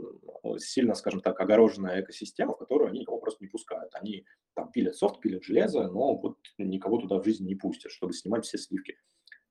[0.45, 3.95] э, сильно, скажем так, огороженная экосистема, в которую они никого просто не пускают.
[3.95, 8.13] Они там пилят софт, пилят железо, но вот никого туда в жизни не пустят, чтобы
[8.13, 8.99] снимать все сливки.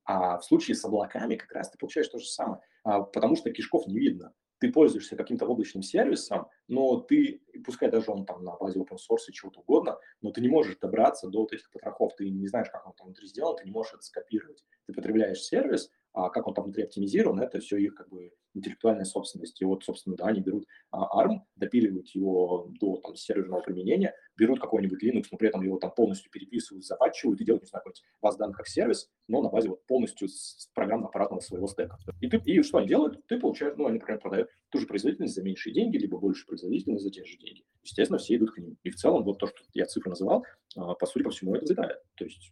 [0.06, 3.52] А в случае с облаками как раз ты получаешь то же самое, а, потому что
[3.52, 4.34] кишков не видно.
[4.60, 9.30] Ты пользуешься каким-то облачным сервисом, но ты, пускай даже он там на базе open source
[9.30, 12.70] и чего-то угодно, но ты не можешь добраться до вот этих потрохов, ты не знаешь,
[12.70, 14.64] как он там внутри сделан, ты не можешь это скопировать.
[14.86, 19.06] Ты потребляешь сервис, а как он там внутри оптимизирован, это все их как бы интеллектуальная
[19.06, 19.62] собственность.
[19.62, 24.60] И вот, собственно, да, они берут а, ARM, допиливают его до там, серверного применения, берут
[24.60, 28.04] какой-нибудь Linux, но при этом его там полностью переписывают, запатчивают и делают, не знаю, какой-нибудь
[28.22, 30.28] баз данных как сервис, но на базе вот полностью
[30.74, 31.98] программно-аппаратного своего стека.
[32.22, 33.26] И, ты, и что они делают?
[33.28, 37.04] Ты получаешь, ну, они, например, продают ту же производительность за меньшие деньги, либо больше производительность
[37.04, 37.64] за те же деньги.
[37.84, 38.78] Естественно, все идут к ним.
[38.84, 40.44] И в целом вот то, что я цифры называл,
[40.76, 42.00] а, по сути, по всему это взлетает.
[42.16, 42.52] То есть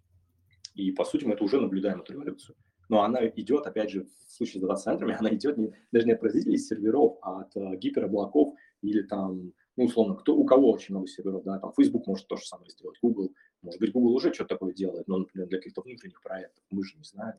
[0.77, 2.55] и, по сути, мы это уже наблюдаем, эту революцию.
[2.89, 6.19] Но она идет, опять же, в случае с дата-центрами, она идет не, даже не от
[6.19, 11.07] производителей серверов, а от uh, гипероблаков или там, ну, условно, кто, у кого очень много
[11.07, 14.55] серверов, да, там Facebook может то же самое сделать, Google, может быть, Google уже что-то
[14.55, 17.37] такое делает, но, например, для каких-то внутренних проектов мы же не знаем.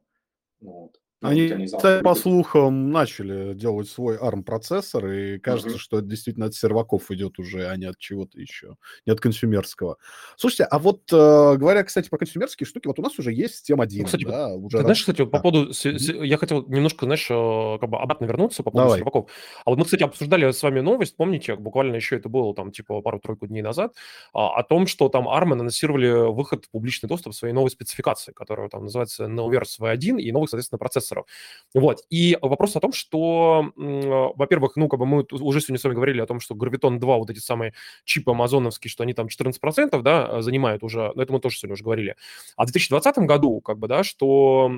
[0.61, 1.01] Вот.
[1.21, 5.79] Они, кстати, по слухам, начали делать свой ARM-процессор, и кажется, uh-huh.
[5.79, 9.97] что это действительно от серваков идет уже, а не от чего-то еще, не от консюмерского.
[10.37, 13.83] Слушайте, а вот э, говоря, кстати, про консюмерские штуки, вот у нас уже есть система
[13.83, 14.77] 1, ну, кстати, да, уже...
[14.77, 15.73] Ты знаешь, кстати, по поводу...
[15.83, 18.99] Я хотел немножко, знаешь, э, как бы обратно вернуться по поводу Давай.
[19.01, 19.29] серваков.
[19.65, 23.01] А вот мы, кстати, обсуждали с вами новость, помните, буквально еще это было там типа
[23.01, 23.95] пару-тройку дней назад,
[24.33, 28.69] а, о том, что там ARM анонсировали выход в публичный доступ своей новой спецификации, которая
[28.69, 31.08] там называется Neoverse V1 и новых, соответственно, процессоров.
[31.17, 31.89] Вот.
[31.89, 32.05] Вот.
[32.11, 36.21] И вопрос о том, что, во-первых, ну, как бы мы уже сегодня с вами говорили
[36.21, 37.73] о том, что Graviton 2, вот эти самые
[38.05, 41.85] чипы амазоновские, что они там 14%, да, занимают уже, но это мы тоже сегодня уже
[41.85, 42.17] говорили.
[42.57, 44.71] А в 2020 году, как бы, да, что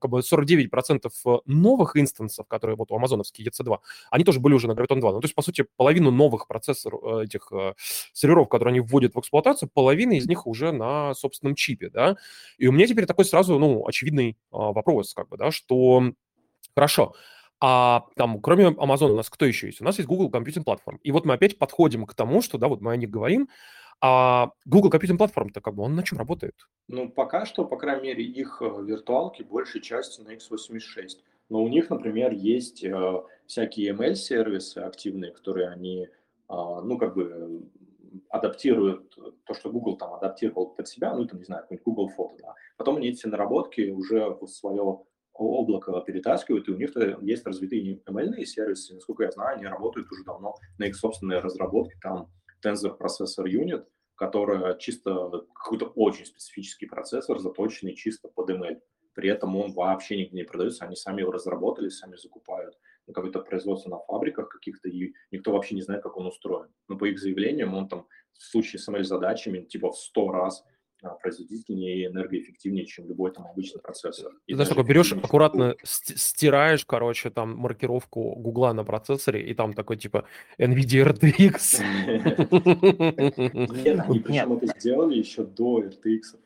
[0.00, 1.10] как бы 49%
[1.46, 3.78] новых инстансов, которые вот у амазоновские EC2,
[4.10, 5.12] они тоже были уже на Graviton 2.
[5.12, 7.74] Ну, то есть, по сути, половину новых процессоров, э, этих э,
[8.12, 12.16] серверов, которые они вводят в эксплуатацию, половина из них уже на собственном чипе, да.
[12.58, 16.12] И у меня теперь такой сразу, ну, очевидный а, вопрос, как бы, да, что
[16.78, 17.14] Хорошо.
[17.60, 19.80] А там, кроме Amazon, у нас кто еще есть?
[19.80, 20.98] У нас есть Google Computing Platform.
[21.02, 23.48] И вот мы опять подходим к тому, что, да, вот мы о них говорим,
[24.00, 26.54] а Google Computing Platform-то как бы он на чем работает?
[26.86, 31.18] Ну, пока что, по крайней мере, их э, виртуалки большей части на x86.
[31.48, 36.08] Но у них, например, есть э, всякие ML-сервисы активные, которые они, э,
[36.48, 37.68] ну, как бы
[38.30, 42.36] адаптируют то, что Google там адаптировал под себя, ну, там, не знаю, какой-нибудь Google фото,
[42.40, 42.54] да.
[42.76, 45.00] Потом они эти наработки уже в свое
[45.44, 46.90] облако перетаскивают, и у них
[47.22, 48.94] есть развитые ML сервисы.
[48.94, 51.96] Насколько я знаю, они работают уже давно на их собственной разработке.
[52.02, 52.30] Там
[52.64, 58.80] Tensor Processor Unit, которая чисто какой-то очень специфический процессор, заточенный чисто под ML.
[59.14, 63.40] При этом он вообще нигде не продается, они сами его разработали, сами закупают на какое-то
[63.40, 66.68] производство на фабриках каких-то, и никто вообще не знает, как он устроен.
[66.88, 70.64] Но по их заявлениям он там в случае с ML-задачами типа в 100 раз
[71.20, 74.32] производительнее и энергоэффективнее, чем любой там обычный процессор.
[74.46, 79.96] И Знаешь, такой берешь, аккуратно стираешь, короче, там маркировку Гугла на процессоре, и там такой
[79.96, 80.24] типа
[80.58, 81.82] NVIDIA RTX.
[83.84, 86.38] Нет, они причем это сделали еще до RTX.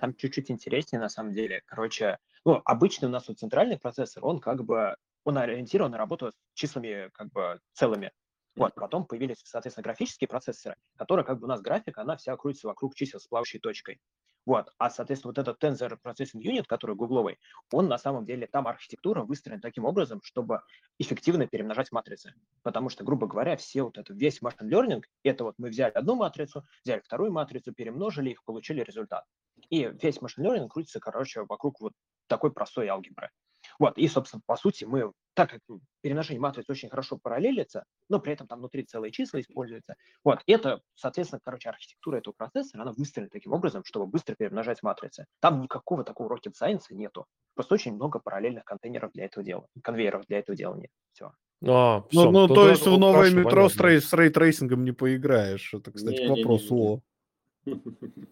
[0.00, 1.62] Там чуть-чуть интереснее, на самом деле.
[1.66, 6.32] Короче, ну, обычный у нас вот центральный процессор, он как бы он ориентирован на работу
[6.32, 8.10] с числами как бы целыми.
[8.54, 12.68] Вот, потом появились, соответственно, графические процессоры, которые, как бы у нас графика, она вся крутится
[12.68, 14.00] вокруг чисел с плавающей точкой.
[14.44, 17.38] Вот, а, соответственно, вот этот Tensor Processing Unit, который гугловый,
[17.70, 20.62] он на самом деле, там архитектура выстроена таким образом, чтобы
[20.98, 22.34] эффективно перемножать матрицы.
[22.62, 26.16] Потому что, грубо говоря, все вот это, весь machine learning, это вот мы взяли одну
[26.16, 29.24] матрицу, взяли вторую матрицу, перемножили их, получили результат.
[29.70, 31.92] И весь machine learning крутится, короче, вокруг вот
[32.26, 33.30] такой простой алгебры.
[33.78, 35.60] Вот, и, собственно, по сути, мы, так как
[36.02, 40.80] переношение матриц очень хорошо параллелится, но при этом там внутри целые числа используются, вот, это,
[40.94, 45.26] соответственно, короче, архитектура этого процессора, она выстроена таким образом, чтобы быстро перемножать матрицы.
[45.40, 47.26] Там никакого такого rocket science нету.
[47.54, 50.90] Просто очень много параллельных контейнеров для этого дела, конвейеров для этого дела нет.
[51.12, 51.32] Все.
[51.64, 54.84] А, все, ну, ну то есть в новое метро с, ray, с ray tracing ом
[54.84, 55.72] не поиграешь.
[55.72, 57.02] Это, кстати, не, к вопросу.
[57.64, 57.80] Не, не,
[58.16, 58.26] не.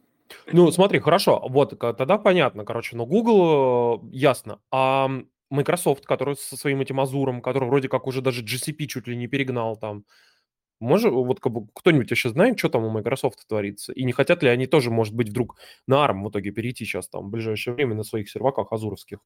[0.52, 4.60] Ну, смотри, хорошо, вот, тогда понятно, короче, но Google, э, ясно.
[4.70, 5.10] А
[5.50, 9.26] Microsoft, который со своим этим Азуром, который вроде как уже даже GCP чуть ли не
[9.26, 10.04] перегнал там,
[10.80, 13.92] может, вот как бы кто-нибудь еще знает, что там у Microsoft творится?
[13.92, 17.08] И не хотят ли они тоже, может быть, вдруг на ARM в итоге перейти сейчас
[17.08, 19.18] там в ближайшее время на своих серваках азуровских?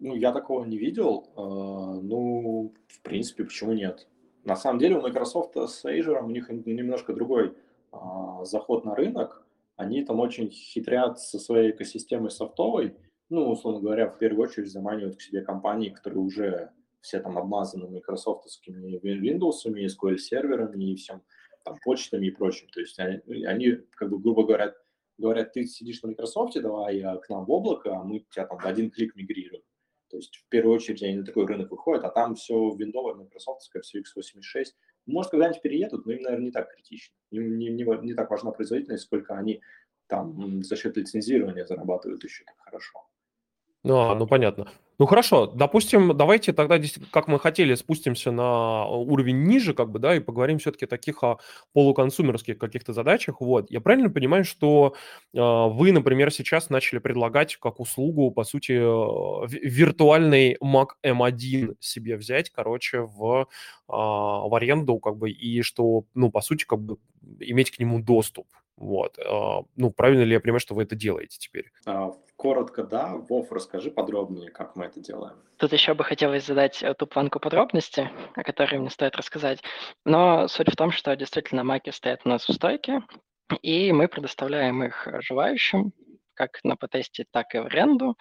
[0.00, 1.32] Ну, я такого не видел.
[1.36, 4.06] Uh, ну, в принципе, почему нет?
[4.44, 7.54] На самом деле у Microsoft с Azure у них немножко другой
[7.92, 9.44] uh, заход на рынок
[9.76, 12.96] они там очень хитрят со своей экосистемой софтовой,
[13.34, 16.70] ну, условно говоря, в первую очередь заманивают к себе компании, которые уже
[17.00, 21.22] все там обмазаны майкрософтовскими Windows, SQL серверами и всем
[21.64, 22.68] там почтами и прочим.
[22.68, 24.74] То есть они, они как бы, грубо говоря,
[25.18, 28.66] говорят, ты сидишь на Microsoft, давай к нам в облако, а мы тебя там в
[28.66, 29.62] один клик мигрируем.
[30.08, 33.62] То есть в первую очередь они на такой рынок выходят, а там все виндовое, Microsoft,
[33.62, 34.66] все x86.
[35.06, 37.14] Может, когда-нибудь переедут, но им, наверное, не так критично.
[37.30, 39.60] Им не, не, не так важна производительность, сколько они
[40.06, 43.06] там за счет лицензирования зарабатывают еще так хорошо.
[43.84, 44.66] Ну, а, ну понятно.
[44.98, 46.78] Ну хорошо, допустим, давайте тогда,
[47.10, 51.22] как мы хотели, спустимся на уровень ниже, как бы, да, и поговорим все-таки о таких
[51.22, 51.38] о
[51.72, 53.40] полуконсумерских каких-то задачах.
[53.40, 54.94] Вот, я правильно понимаю, что
[55.34, 62.16] э, вы, например, сейчас начали предлагать как услугу, по сути, э, виртуальный Mac M1 себе
[62.16, 63.46] взять, короче, в, э,
[63.88, 66.96] в аренду, как бы, и что, ну, по сути, как бы
[67.40, 68.46] иметь к нему доступ.
[68.76, 69.18] Вот.
[69.18, 71.70] А, ну, правильно ли я понимаю, что вы это делаете теперь?
[71.86, 72.12] А,
[72.44, 73.16] коротко, да.
[73.16, 75.34] Вов, расскажи подробнее, как мы это делаем.
[75.56, 79.62] Тут еще бы хотелось задать э, ту планку подробностей, о которой мне стоит рассказать.
[80.04, 83.00] Но суть в том, что действительно маки стоят у нас в стойке,
[83.62, 85.94] и мы предоставляем их желающим,
[86.34, 88.14] как на потесте, так и в аренду.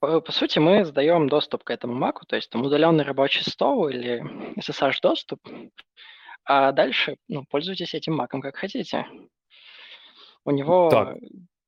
[0.00, 3.88] По, по сути, мы сдаем доступ к этому маку, то есть там удаленный рабочий стол
[3.88, 4.24] или
[4.58, 5.38] SSH-доступ,
[6.46, 9.06] а дальше, ну, пользуйтесь этим маком как хотите.
[10.46, 10.88] У него...
[10.88, 11.18] Так,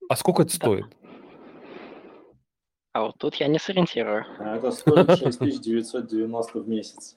[0.09, 0.57] а сколько это Да.
[0.57, 0.87] стоит?
[2.95, 4.25] А вот тут я не сориентирую.
[4.39, 7.17] А Это стоит 6990 в месяц.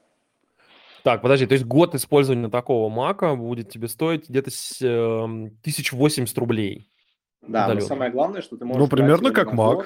[1.03, 6.35] Так, подожди, то есть год использования такого мака будет тебе стоить где-то с, эм, 1080
[6.39, 6.89] рублей.
[7.43, 8.81] Да, но самое главное, что ты можешь...
[8.81, 9.53] Ну, примерно как.
[9.53, 9.85] Mac.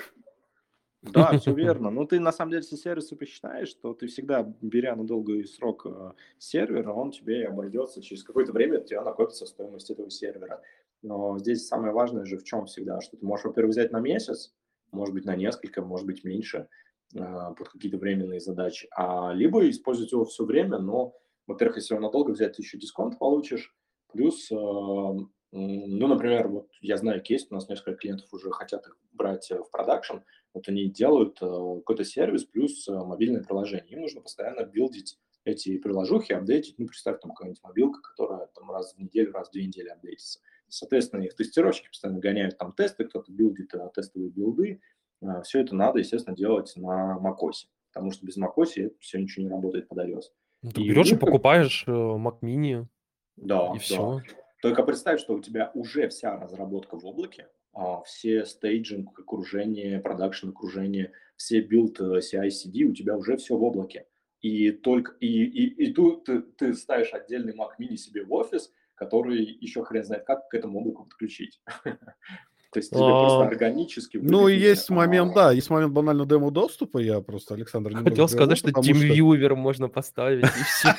[1.01, 1.89] Да, все верно.
[1.89, 5.85] Ну, ты на самом деле, если сервисы посчитаешь, то ты всегда, беря на долгий срок
[5.87, 10.61] э, сервер, он тебе обойдется через какое-то время, у тебя накопится стоимость этого сервера.
[11.01, 14.53] Но здесь самое важное же в чем всегда, что ты можешь, во-первых, взять на месяц,
[14.91, 16.67] может быть, на несколько, может быть, меньше,
[17.15, 17.19] э,
[17.57, 21.13] под какие-то временные задачи, а либо использовать его все время, но,
[21.47, 23.75] во-первых, если его надолго взять, ты еще дисконт получишь,
[24.11, 28.97] плюс, м, ну, например, вот я знаю кейс, у нас несколько клиентов уже хотят их
[29.11, 30.17] брать в продакшн,
[30.53, 33.93] вот они делают э, какой-то сервис плюс э, мобильное приложение.
[33.93, 36.75] Им нужно постоянно билдить эти приложухи, апдейтить.
[36.77, 40.39] Ну, представь, там какая-нибудь мобилка, которая там раз в неделю, раз в две недели апдейтится.
[40.71, 44.79] Соответственно, их тестировщики постоянно гоняют там тесты, кто-то билдит э, тестовые билды.
[45.21, 49.51] Э, все это надо, естественно, делать на macOS, потому что без macOS все ничего не
[49.51, 50.23] работает под iOS.
[50.61, 52.85] Ну, ты И берешь и покупаешь э, Mac Mini,
[53.35, 53.79] Да, и да.
[53.79, 54.21] все.
[54.61, 60.49] Только представь, что у тебя уже вся разработка в облаке, а, все staging, окружение, production
[60.49, 64.05] окружение, все build CI/CD, у тебя уже все в облаке.
[64.39, 68.71] И только и, и, и тут ты, ты ставишь отдельный Mac Mini себе в офис,
[69.01, 71.59] который еще хрен знает как к этому облаку подключить.
[72.71, 76.25] То есть тебе А, просто органически Ну, и есть момент, а, да, есть момент банально
[76.25, 80.95] демо-доступа, я просто, Александр, Хотел сказать, что TeamViewer можно поставить, и все.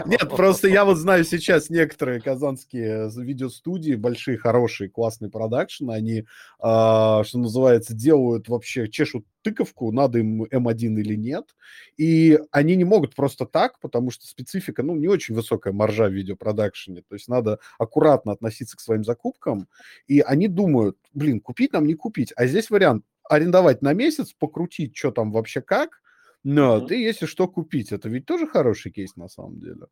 [0.06, 6.26] Нет, просто я вот знаю сейчас некоторые казанские видеостудии, большие, хорошие, классные продакшн, они,
[6.60, 11.54] а, что называется, делают вообще, чешут тыковку, надо им М1 или нет,
[11.98, 16.12] и они не могут просто так, потому что специфика, ну, не очень высокая маржа в
[16.14, 19.68] видеопродакшене, то есть надо аккуратно относиться к своим закупкам,
[20.08, 24.96] и они думают, блин, купить нам, не купить, а здесь вариант арендовать на месяц, покрутить,
[24.96, 26.00] что там вообще как,
[26.44, 26.82] но Мгм.
[26.82, 27.92] ты, если что, купить.
[27.92, 29.86] Это ведь тоже хороший кейс на самом деле.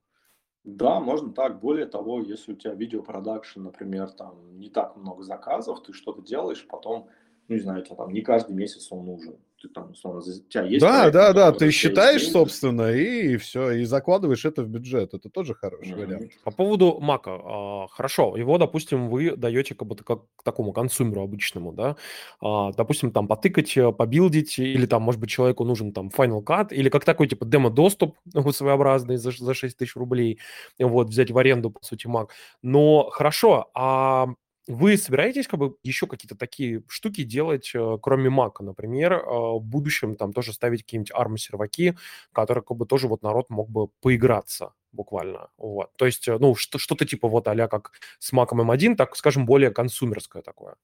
[0.65, 1.61] Да, можно так.
[1.61, 6.67] Более того, если у тебя видеопродакшн, например, там не так много заказов, ты что-то делаешь,
[6.69, 7.09] потом,
[7.49, 9.37] ну, не знаю, тебе там не каждый месяц он нужен.
[9.61, 12.21] Ты там, условно, за- у тебя есть да, проект, да, да, ты тебя есть считаешь,
[12.23, 12.33] деньги.
[12.33, 15.15] собственно, и все, и закладываешь это в бюджет.
[15.15, 16.01] Это тоже хороший Мгм.
[16.01, 16.33] вариант.
[16.45, 21.23] По поводу Мака, а, хорошо, его, допустим, вы даете как бы как к такому консумеру
[21.23, 21.97] обычному, да,
[22.41, 26.73] А, допустим, там потыкать, э, побилдить, или там, может быть, человеку нужен там Final Cut,
[26.75, 30.41] или как такой, типа, демо-доступ вот своеобразный за, за 6 тысяч рублей,
[30.81, 32.31] вот, взять в аренду, по сути, Mac.
[32.63, 34.27] Но хорошо, а
[34.69, 39.61] вы собираетесь как бы еще какие-то такие штуки делать, э, кроме Mac, например, э, в
[39.63, 41.97] будущем там тоже ставить какие-нибудь ARM-серваки,
[42.33, 45.91] которые как бы тоже вот народ мог бы поиграться буквально, вот.
[45.97, 49.47] То есть, э, ну, что- что-то типа вот а как с Mac M1, так, скажем,
[49.47, 50.77] более консумерское такое.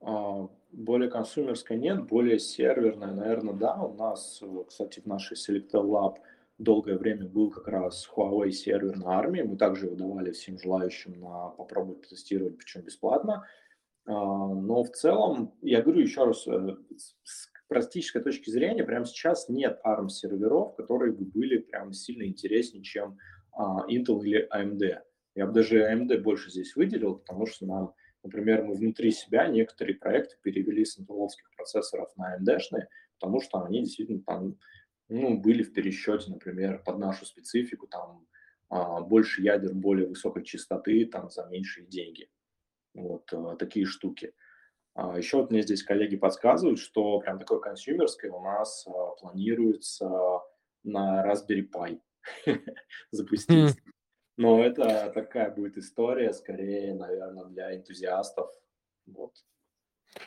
[0.00, 3.74] А, Более консумерской нет, более серверная, наверное, да.
[3.82, 6.16] У нас, кстати, в нашей Selectel Lab
[6.62, 9.42] долгое время был как раз Huawei сервер на армии.
[9.42, 13.46] Мы также его давали всем желающим на попробовать потестировать, причем бесплатно.
[14.06, 19.06] А, Но в целом, я говорю еще раз, э, с с практической точки зрения, прямо
[19.06, 23.16] сейчас нет ARM-серверов, которые бы были прям сильно интереснее, чем
[23.52, 24.98] а, Intel или AMD.
[25.34, 29.96] Я бы даже AMD больше здесь выделил, потому что нам Например, мы внутри себя некоторые
[29.96, 32.86] проекты перевели с интеловских процессоров на AMD-шные,
[33.18, 34.58] потому что они действительно там
[35.08, 38.26] ну, были в пересчете, например, под нашу специфику, там
[38.68, 42.30] а, больше ядер более высокой частоты, там за меньшие деньги.
[42.94, 44.34] Вот а, такие штуки.
[44.94, 50.40] А, еще вот мне здесь коллеги подсказывают, что прям такое консюмерское у нас а, планируется
[50.84, 52.00] на Raspberry Pi
[53.10, 53.76] запустить.
[54.36, 58.50] Но это такая будет история, скорее, наверное, для энтузиастов.
[59.06, 59.34] Вот.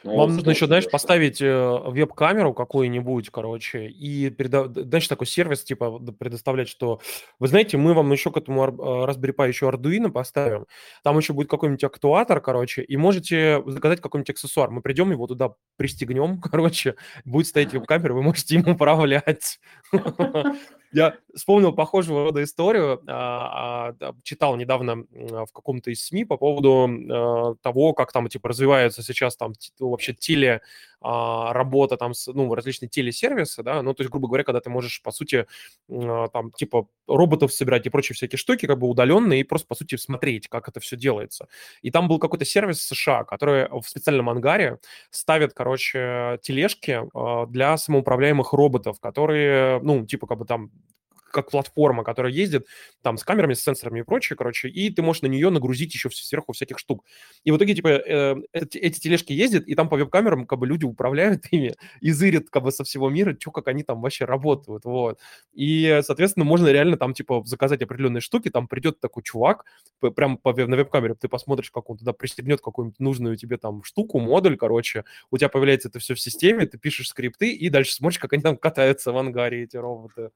[0.06, 5.26] Но Вам нужно еще, знаешь, поставить э, веб-камеру какую-нибудь, короче, и, переда- д- знаешь, такой
[5.26, 7.00] сервис, типа, предоставлять, что,
[7.40, 10.68] вы знаете, мы вам еще к этому э, Raspberry Pi еще Arduino поставим,
[11.04, 14.70] там еще будет какой-нибудь актуатор, короче, и можете заказать какой-нибудь аксессуар.
[14.70, 16.96] Мы придем, его туда пристегнем, короче,
[17.26, 19.60] будет стоять веб-камера, вы можете им управлять.
[20.96, 26.38] Я вспомнил похожего рода историю, а, а, читал недавно а, в каком-то из СМИ по
[26.38, 30.62] поводу того, как там типа развивается сейчас там вообще теле
[31.08, 34.72] а, работа там с, ну различные телесервисы, да, ну то есть грубо говоря, когда ты
[34.72, 35.46] можешь по сути
[35.88, 39.76] а, там типа роботов собирать и прочие всякие штуки как бы удаленные и просто по
[39.76, 41.48] сути смотреть, как это все делается.
[41.84, 44.80] И там был какой-то сервис США, который в специальном ангаре
[45.12, 50.72] ставит, короче, тележки а, для самоуправляемых роботов, которые, ну типа как бы там
[51.36, 52.66] как платформа, которая ездит
[53.02, 56.10] там с камерами, с сенсорами и прочее, короче, и ты можешь на нее нагрузить еще
[56.10, 57.04] сверху всяких штук.
[57.44, 60.68] И в итоге, типа, э, эти, эти тележки ездят, и там по веб-камерам, как бы,
[60.68, 64.26] люди управляют ими и зырят, как бы, со всего мира, что, как они там вообще
[64.26, 65.20] работают, вот.
[65.54, 69.66] И, соответственно, можно реально там, типа, заказать определенные штуки, там придет такой чувак,
[70.16, 74.20] прям по, на веб-камере ты посмотришь, как он туда пристегнет какую-нибудь нужную тебе там штуку,
[74.20, 78.20] модуль, короче, у тебя появляется это все в системе, ты пишешь скрипты, и дальше смотришь,
[78.20, 80.30] как они там катаются в ангаре, эти роботы.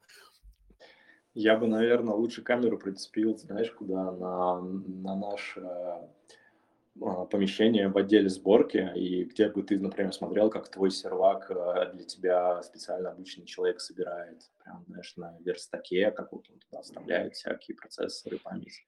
[1.42, 4.12] Я бы, наверное, лучше камеру прицепил, знаешь, куда?
[4.12, 10.68] На, на наше а, помещение в отделе сборки, и где бы ты, например, смотрел, как
[10.68, 14.52] твой сервак а, для тебя специально обычный человек собирает.
[14.62, 18.86] Прям, знаешь, на верстаке, как вот он туда вставляет всякие процессоры, память.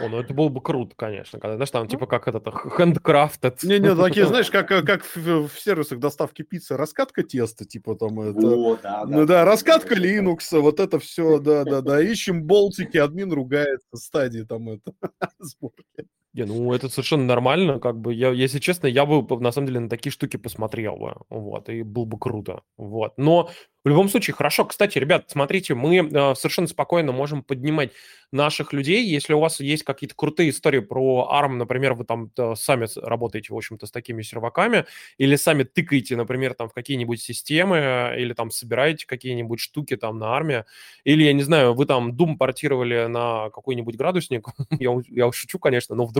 [0.00, 3.58] О, ну это было бы круто, конечно, когда, знаешь, там типа как этот handcrafted.
[3.62, 8.40] Не-не, такие, знаешь, как, как в, в сервисах доставки пиццы, раскатка теста, типа там это...
[8.40, 10.00] Вот, да, Ну да, раскатка да.
[10.00, 12.00] Linux, вот это все, да-да-да.
[12.10, 14.92] Ищем болтики, админ ругается, стадии там это,
[15.38, 16.06] сборки.
[16.32, 19.80] Не, ну это совершенно нормально, как бы, я, если честно, я бы на самом деле
[19.80, 23.14] на такие штуки посмотрел бы, вот, и было бы круто, вот.
[23.16, 23.50] Но
[23.84, 27.90] в любом случае, хорошо, кстати, ребят, смотрите, мы э, совершенно спокойно можем поднимать
[28.30, 32.54] наших людей, если у вас есть какие-то крутые истории про ARM, например, вы там э,
[32.56, 34.84] сами работаете, в общем-то, с такими серваками,
[35.18, 40.18] или сами тыкаете, например, там в какие-нибудь системы, э, или там собираете какие-нибудь штуки там
[40.18, 40.64] на армии,
[41.04, 44.46] или, я не знаю, вы там Doom портировали на какой-нибудь градусник,
[44.78, 46.19] я, я шучу, конечно, но вдруг,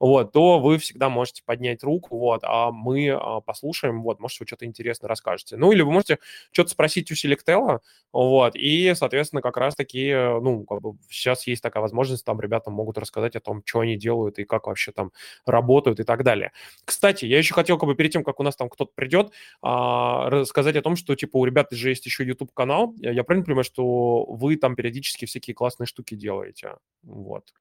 [0.00, 4.46] вот, то вы всегда можете поднять руку, вот, а мы а, послушаем, вот, может, вы
[4.46, 5.56] что-то интересное расскажете.
[5.56, 6.18] Ну, или вы можете
[6.52, 7.80] что-то спросить у Selectel,
[8.12, 12.70] вот, и, соответственно, как раз-таки, э, ну, как бы сейчас есть такая возможность, там ребята
[12.70, 15.12] могут рассказать о том, что они делают и как вообще там
[15.46, 16.52] работают и так далее.
[16.84, 19.32] Кстати, я еще хотел, как бы перед тем, как у нас там кто-то придет,
[19.62, 22.94] а, рассказать о том, что, типа, у ребят же есть еще YouTube-канал.
[22.98, 26.76] Я правильно понимаю, что вы там периодически всякие классные штуки делаете?
[27.02, 27.52] Вот.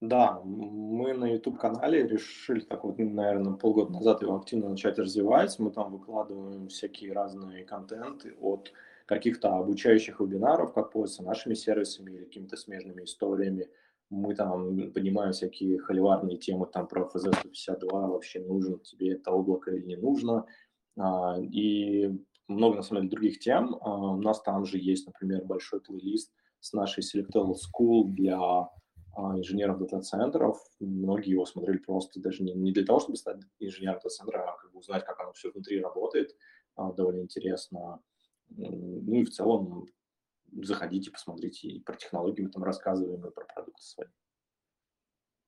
[0.00, 5.58] Да, мы на YouTube-канале решили так вот, наверное, полгода назад его активно начать развивать.
[5.58, 8.72] Мы там выкладываем всякие разные контенты от
[9.04, 13.68] каких-то обучающих вебинаров, как пользоваться нашими сервисами или какими-то смежными историями.
[14.08, 19.84] Мы там поднимаем всякие холиварные темы там про FZ152, вообще нужно тебе это облако или
[19.84, 20.46] не нужно.
[20.98, 22.10] А, И
[22.48, 23.76] много, на самом деле, других тем.
[23.82, 28.70] А, У нас там же есть, например, большой плейлист с нашей Selectel School для
[29.16, 30.58] инженеров дата-центров.
[30.78, 34.72] Многие его смотрели просто даже не, не для того, чтобы стать инженером дата-центра, а как
[34.72, 36.36] бы узнать, как оно все внутри работает.
[36.76, 38.00] А, Довольно интересно.
[38.48, 39.86] Ну и в целом
[40.52, 44.08] заходите, посмотрите, и про технологии мы там рассказываем, и про продукты свои.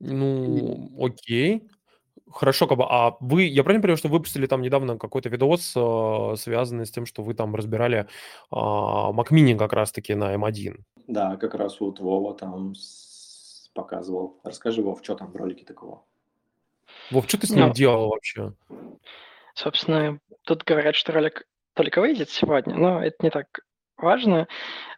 [0.00, 1.68] Ну, окей.
[2.30, 6.36] Хорошо, как бы, а вы, я правильно понимаю, что выпустили там недавно какой-то видос, э,
[6.36, 8.06] связанный с тем, что вы там разбирали
[8.50, 10.84] а, Mac Mini как раз-таки на M1?
[11.08, 13.11] Да, как раз вот Вова там с-
[13.74, 14.40] показывал.
[14.44, 16.04] Расскажи, Вов, что там в ролике такого?
[17.10, 18.52] Вов, что ты с ним Ну, делал вообще?
[19.54, 21.44] Собственно, тут говорят, что ролик
[21.74, 23.46] только выйдет сегодня, но это не так
[23.96, 24.46] важно.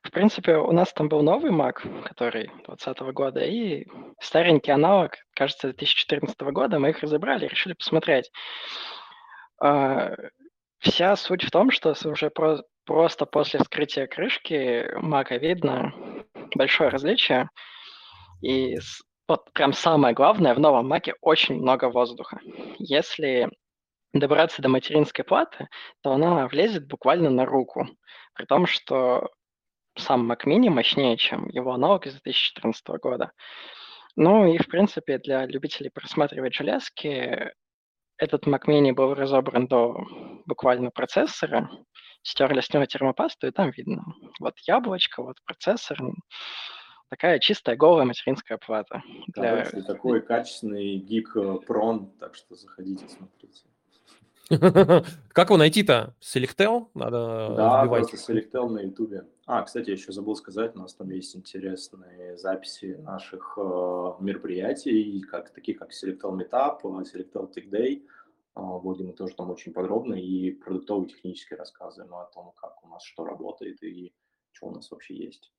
[0.03, 3.87] В принципе, у нас там был новый Mac, который 2020 года, и
[4.21, 6.79] старенький аналог, кажется, 2014 года.
[6.79, 8.31] Мы их разобрали, решили посмотреть.
[9.61, 10.15] А,
[10.81, 15.95] Вся суть в том, что уже про- просто после вскрытия крышки Мака видно
[16.55, 17.49] большое различие.
[18.45, 18.79] И
[19.27, 22.41] вот прям самое главное, в новом Маке очень много воздуха.
[22.79, 23.49] Если
[24.13, 25.69] добраться до материнской платы,
[26.03, 27.89] то она влезет буквально на руку.
[28.35, 29.31] При том, что
[29.97, 33.33] сам Mac Mini мощнее, чем его аналог из 2014 года.
[34.15, 37.51] Ну и, в принципе, для любителей просматривать железки,
[38.19, 39.97] этот Mac Mini был разобран до
[40.45, 41.71] буквально процессора,
[42.23, 44.05] стерли с него термопасту, и там видно.
[44.39, 45.99] Вот яблочко, вот процессор,
[47.15, 49.03] такая чистая голая материнская плата.
[49.29, 49.65] Для...
[49.65, 53.63] Короче, такой качественный гик э, прон, так что заходите, смотрите.
[55.29, 56.15] Как его найти-то?
[56.21, 56.89] Selectel?
[56.95, 59.27] Надо Да, просто Selectel на Ютубе.
[59.47, 63.61] А, кстати, я еще забыл сказать, у нас там есть интересные записи наших э,
[64.19, 68.03] мероприятий, как, таких как Selectel Meetup, Selectel Tech Day.
[68.57, 72.89] Э, Вводим мы тоже там очень подробно и продуктовые технические рассказываем о том, как у
[72.89, 74.13] нас что работает и
[74.51, 75.53] что у нас вообще есть.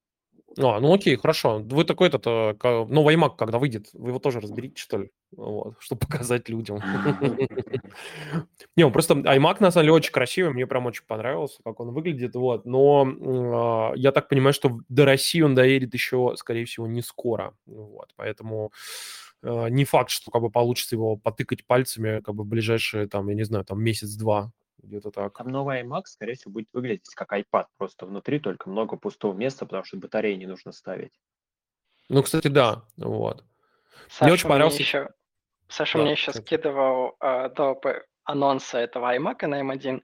[0.57, 1.59] А, ну окей, хорошо.
[1.59, 2.55] Вы такой этот э,
[2.88, 5.11] новый iMac, когда выйдет, вы его тоже разберите, что ли?
[5.36, 6.81] Вот, чтобы показать людям.
[8.77, 12.36] Не, просто iMac на самом деле очень красивый, мне прям очень понравился, как он выглядит,
[12.36, 12.65] вот.
[12.65, 17.53] Но а, я так понимаю, что до России он доедет еще, скорее всего, не скоро,
[17.65, 18.13] вот.
[18.15, 18.71] Поэтому
[19.43, 23.27] э, не факт, что как бы получится его потыкать пальцами, как бы в ближайшие, там,
[23.27, 24.51] я не знаю, там месяц-два,
[24.86, 25.38] где-то так.
[25.38, 29.65] Там новый iMac, скорее всего, будет выглядеть как iPad, просто внутри только много пустого места,
[29.65, 31.11] потому что батареи не нужно ставить.
[32.09, 33.43] Ну, кстати, да, вот.
[34.09, 35.09] Саша очень понравился- еще,
[35.67, 36.45] Саша Да, мне еще кстати.
[36.45, 40.01] скидывал э, до п- анонса этого iMac на M1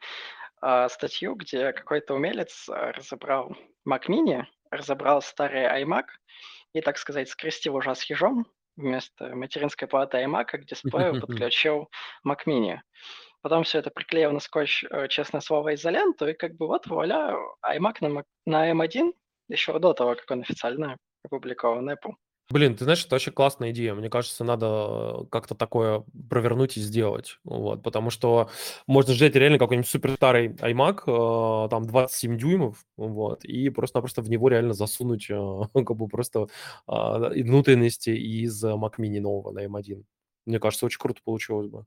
[0.64, 3.56] э, статью, где какой-то умелец э, разобрал
[3.88, 6.06] Mac Mini, разобрал старый iMac
[6.74, 11.90] и, так сказать, скрестил уже с ежом вместо материнской платы iMac к дисплею подключил
[12.26, 12.80] Mac Mini.
[13.42, 17.36] Потом все это приклеил на скотч, э, честное слово, изоленту, и как бы вот вуаля,
[17.66, 19.14] iMac на, на M1
[19.50, 22.14] еще до того, как он официально опубликован Apple.
[22.52, 23.94] Блин, ты знаешь, это вообще классная идея.
[23.94, 27.40] Мне кажется, надо как-то такое провернуть и сделать.
[27.46, 28.50] Вот, потому что
[28.88, 34.30] можно взять реально какой-нибудь супер старый iMac, э, там 27 дюймов, вот, и просто-напросто в
[34.30, 35.36] него реально засунуть э,
[35.74, 36.48] как бы просто
[36.88, 40.04] и внутренности из э, Mac Mini нового на M1.
[40.46, 41.86] Мне кажется, очень круто получилось бы.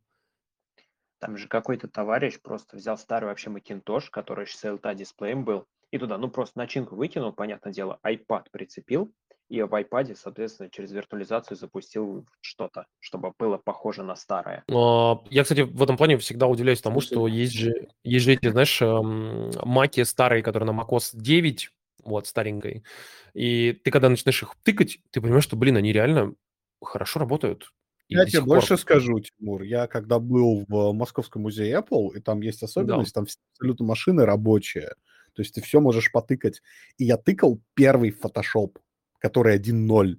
[1.25, 5.97] Там же какой-то товарищ просто взял старый вообще Macintosh, который с LTA дисплеем был, и
[5.97, 9.11] туда, ну, просто начинку выкинул, понятное дело, iPad прицепил,
[9.49, 14.65] и в iPad, соответственно, через виртуализацию запустил что-то, чтобы было похоже на старое.
[14.71, 18.51] А, Я, кстати, в этом плане всегда удивляюсь тому, что есть же, есть же эти,
[18.51, 21.71] знаешь, эм, маки старые, которые на macOS 9,
[22.05, 22.85] вот, старенькой,
[23.33, 26.35] и ты когда начинаешь их тыкать, ты понимаешь, что, блин, они реально
[26.83, 27.71] хорошо работают.
[28.09, 28.49] И Я тебе пор.
[28.49, 29.63] больше скажу, Тимур.
[29.63, 34.25] Я когда был в Московском музее Apple, и там есть особенность, там все абсолютно машины
[34.27, 34.95] рабочие.
[35.35, 36.61] То есть ты все можешь потыкать.
[36.99, 38.77] И я тыкал первый Photoshop,
[39.19, 40.19] который 1.0.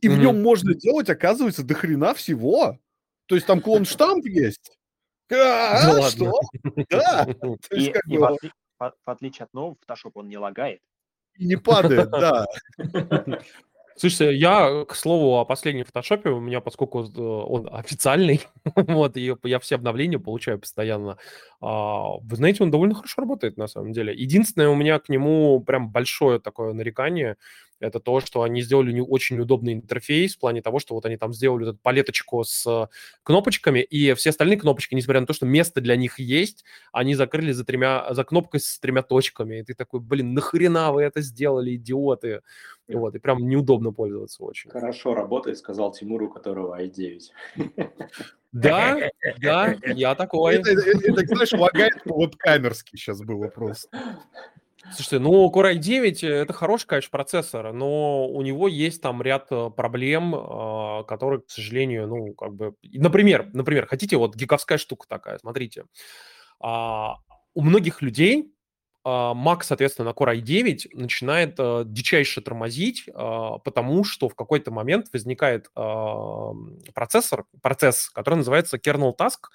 [0.00, 0.20] И в Мгм.
[0.20, 2.78] нем можно делать, оказывается, до хрена всего.
[3.26, 4.78] То есть там клон-штамп есть.
[5.30, 6.10] А, Да а, ладно.
[6.10, 6.40] что?
[6.90, 7.24] Да.
[7.70, 10.28] То есть И, как и бы в, отли- в- в отличие от нового Photoshop он
[10.28, 10.80] не лагает.
[11.38, 12.46] не падает, да.
[13.98, 18.42] Слушайте, я, к слову, о последнем фотошопе, у меня, поскольку э, он официальный,
[18.76, 21.18] вот, и я все обновления получаю постоянно,
[21.60, 24.14] а, вы знаете, он довольно хорошо работает, на самом деле.
[24.14, 27.38] Единственное, у меня к нему прям большое такое нарекание,
[27.80, 31.16] это то, что они сделали не очень удобный интерфейс в плане того, что вот они
[31.16, 32.88] там сделали вот эту палеточку с
[33.22, 37.52] кнопочками, и все остальные кнопочки, несмотря на то, что место для них есть, они закрыли
[37.52, 41.76] за тремя, за кнопкой с тремя точками, и ты такой, блин, нахрена вы это сделали,
[41.76, 42.42] идиоты?
[42.88, 44.70] И вот, и прям неудобно пользоваться очень.
[44.70, 47.20] Хорошо работает, сказал Тимур, у которого i9.
[48.50, 49.10] Да,
[49.42, 50.54] да, я такой.
[50.56, 53.88] Это, это- это, знаешь, лагает веб-камерский сейчас было просто.
[54.90, 59.70] Слушайте, ну, Core i9 это хороший, конечно, процессор, но у него есть там ряд э,
[59.70, 62.74] проблем, а, которые, к сожалению, ну, как бы...
[62.82, 65.84] Например, например, хотите, вот гиковская штука такая, смотрите.
[66.60, 67.16] А,
[67.54, 68.52] У многих людей
[69.34, 75.06] Mac, соответственно, на Core i9 начинает а, дичайше тормозить, а, потому что в какой-то момент
[75.12, 76.52] возникает а,
[76.94, 79.48] процессор, процесс, который называется kernel task,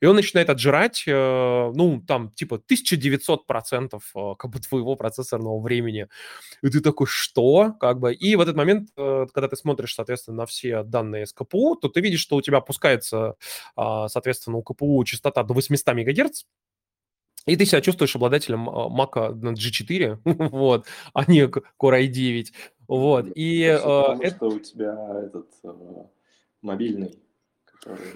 [0.00, 6.06] и он начинает отжирать, э, ну, там, типа, 1900% э, как бы твоего процессорного времени.
[6.62, 7.74] И ты такой, что?
[7.80, 11.32] Как бы, и в этот момент, э, когда ты смотришь, соответственно, на все данные с
[11.32, 13.34] КПУ, то ты видишь, что у тебя опускается,
[13.76, 16.44] а, соответственно, у КПУ частота до 800 МГц,
[17.48, 20.18] и ты себя чувствуешь обладателем а, Mac на G4,
[20.50, 22.46] вот, а не Core i9,
[22.86, 25.72] вот, и всё э, потому, это- что у тебя этот э,
[26.62, 27.18] мобильный,
[27.64, 28.12] который...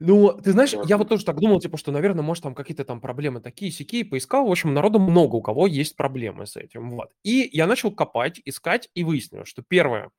[0.00, 3.00] Ну, ты знаешь, я вот тоже так думал, типа, что, наверное, может, там какие-то там
[3.00, 4.46] проблемы такие, сякие, поискал.
[4.46, 6.90] В общем, народу много, у кого есть проблемы с этим.
[6.90, 7.10] Вот.
[7.24, 10.10] И я начал копать, искать, и выяснил, что первое,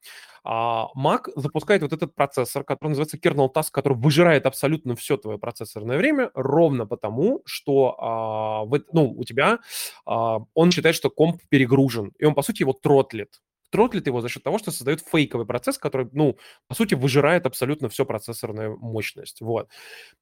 [0.43, 5.37] а, Mac запускает вот этот процессор, который называется kernel task, который выжирает абсолютно все твое
[5.37, 9.59] процессорное время, ровно потому, что а, ну, у тебя
[10.05, 13.39] а, он считает, что комп перегружен, и он, по сути, его тротлит.
[13.69, 17.89] Тротлит его за счет того, что создает фейковый процесс, который, ну, по сути, выжирает абсолютно
[17.89, 19.41] всю процессорную мощность.
[19.41, 19.69] Вот.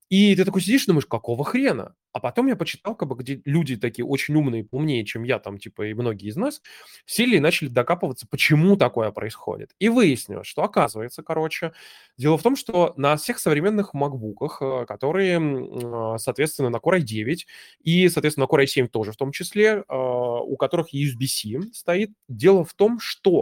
[0.10, 1.94] И ты такой сидишь и думаешь, какого хрена?
[2.14, 5.60] А потом я почитал, как бы, где люди такие очень умные, умнее, чем я, там,
[5.60, 6.62] типа, и многие из нас,
[7.06, 9.72] сели и начали докапываться, почему такое происходит.
[9.80, 11.74] И выяснилось, что, оказывается, короче,
[12.18, 17.46] дело в том, что на всех современных макбуках, э, которые, а, соответственно, на Core i9
[17.84, 22.64] и, соответственно, на Core i7 тоже в том числе, а, у которых USB-C стоит, дело
[22.66, 23.37] в том, что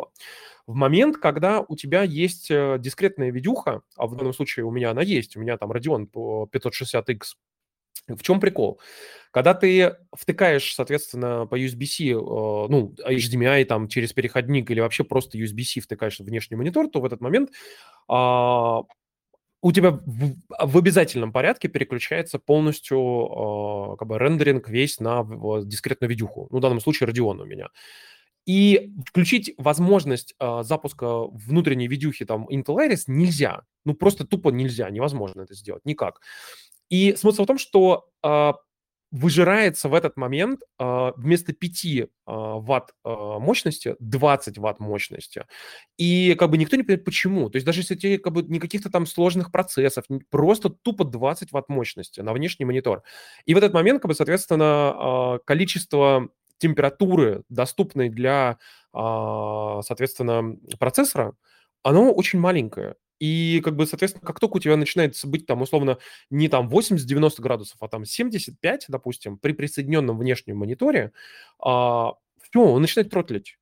[0.68, 4.92] в момент, когда у тебя есть э, дискретная видюха, а в данном случае у меня
[4.92, 7.20] она есть, у меня там Radeon 560X,
[8.08, 8.80] в чем прикол?
[9.32, 15.38] Когда ты втыкаешь, соответственно, по USB-C, э, ну, HDMI там через переходник или вообще просто
[15.38, 17.52] USB-C втыкаешь в внешний монитор, то в этот момент
[18.08, 18.82] а,
[19.62, 25.24] у тебя в, в обязательном порядке переключается полностью э, как бы рендеринг весь на
[25.64, 26.48] дискретную видюху.
[26.52, 27.70] Ну, в данном случае Radeon у меня.
[28.46, 33.64] И включить возможность э, запуска внутренней видюхи там Intel Iris нельзя.
[33.86, 36.22] Ну, просто тупо нельзя, невозможно это сделать, никак.
[36.90, 38.54] И смысл в том, что э,
[39.12, 45.46] выжирается в этот момент э, вместо 5 э, ватт э, мощности 20 ватт мощности.
[45.98, 47.50] И как бы никто не понимает, почему.
[47.50, 51.52] То есть даже если тебе как бы не каких-то там сложных процессов, просто тупо 20
[51.52, 53.04] ватт мощности на внешний монитор.
[53.46, 58.58] И в этот момент, как бы, соответственно, э, количество температуры, доступной для,
[58.94, 61.36] а, соответственно, процессора,
[61.84, 62.96] оно очень маленькое.
[63.20, 66.00] И, как бы, соответственно, как только у тебя начинает быть там, условно,
[66.30, 71.14] не там 80-90 градусов, а там 75, допустим, при присоединенном внешнем мониторе,
[71.60, 73.58] а, все, он начинает тротлить.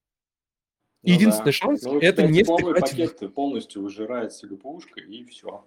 [1.03, 1.51] Ну Единственный да.
[1.51, 2.91] шанс ну, это не втыкать...
[2.91, 5.65] пакет полностью выжирается ГПУшка и все.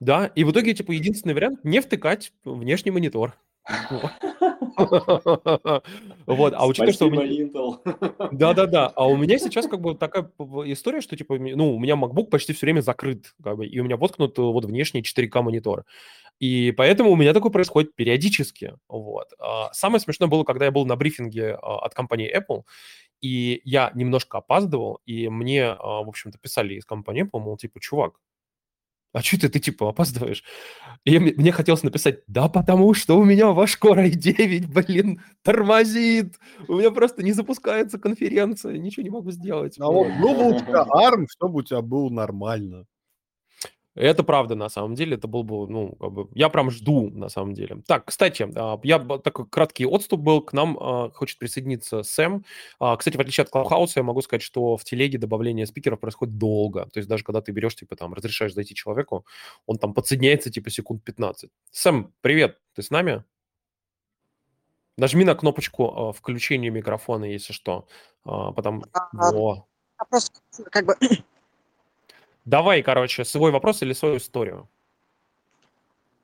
[0.00, 3.34] Да, и в итоге, типа, единственный вариант не втыкать внешний монитор.
[6.26, 7.82] Вот, а учитывая, что...
[8.32, 10.30] Да-да-да, а у меня сейчас как бы такая
[10.66, 13.84] история, что типа, ну, у меня MacBook почти все время закрыт, как бы, и у
[13.84, 15.84] меня воткнут э, вот внешний 4К монитор.
[16.38, 18.74] И поэтому у меня такое происходит периодически.
[18.88, 19.28] Вот.
[19.38, 22.62] А самое смешное было, когда я был на брифинге а, от компании Apple,
[23.20, 27.78] и я немножко опаздывал, и мне, а, в общем-то, писали из компании Apple, мол, типа,
[27.80, 28.14] чувак,
[29.12, 30.42] а что ты, ты типа опаздываешь?
[31.04, 36.36] И мне хотелось написать, да потому что у меня ваш Core i9, блин, тормозит.
[36.68, 39.76] У меня просто не запускается конференция, ничего не могу сделать.
[39.80, 42.86] А вот бы у тебя ARM, чтобы у тебя было нормально.
[43.94, 47.28] Это правда, на самом деле, это был бы, ну, как бы, я прям жду, на
[47.28, 47.82] самом деле.
[47.86, 52.44] Так, кстати, а, я такой краткий отступ был, к нам а, хочет присоединиться Сэм.
[52.78, 56.38] А, кстати, в отличие от Клаухауса, я могу сказать, что в телеге добавление спикеров происходит
[56.38, 56.86] долго.
[56.86, 59.26] То есть даже когда ты берешь, типа, там, разрешаешь зайти человеку,
[59.66, 61.50] он там подсоединяется, типа, секунд 15.
[61.70, 63.24] Сэм, привет, ты с нами?
[64.96, 67.86] Нажми на кнопочку включения микрофона, если что.
[68.24, 68.84] Потом...
[68.92, 69.66] А, Во.
[70.08, 70.40] просто
[70.70, 70.94] как бы
[72.44, 74.68] Давай, короче, свой вопрос или свою историю.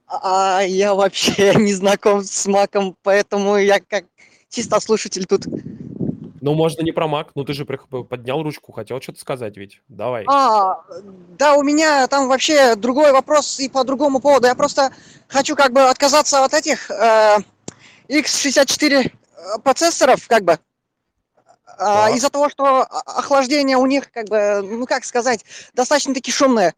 [0.09, 4.05] А я вообще не знаком с Маком, поэтому я как
[4.49, 5.47] чисто слушатель тут.
[6.41, 9.83] Ну, можно не про Мак, ну ты же поднял ручку, хотел что-то сказать ведь.
[9.89, 10.25] Давай.
[10.29, 10.83] А,
[11.37, 14.47] да, у меня там вообще другой вопрос и по другому поводу.
[14.47, 14.93] Я просто
[15.27, 17.39] хочу как бы отказаться от этих э,
[18.09, 20.59] x64 э, процессоров, как бы.
[21.77, 25.45] А, из-за того, что охлаждение у них, как бы, ну как сказать,
[25.75, 26.75] достаточно-таки шумное.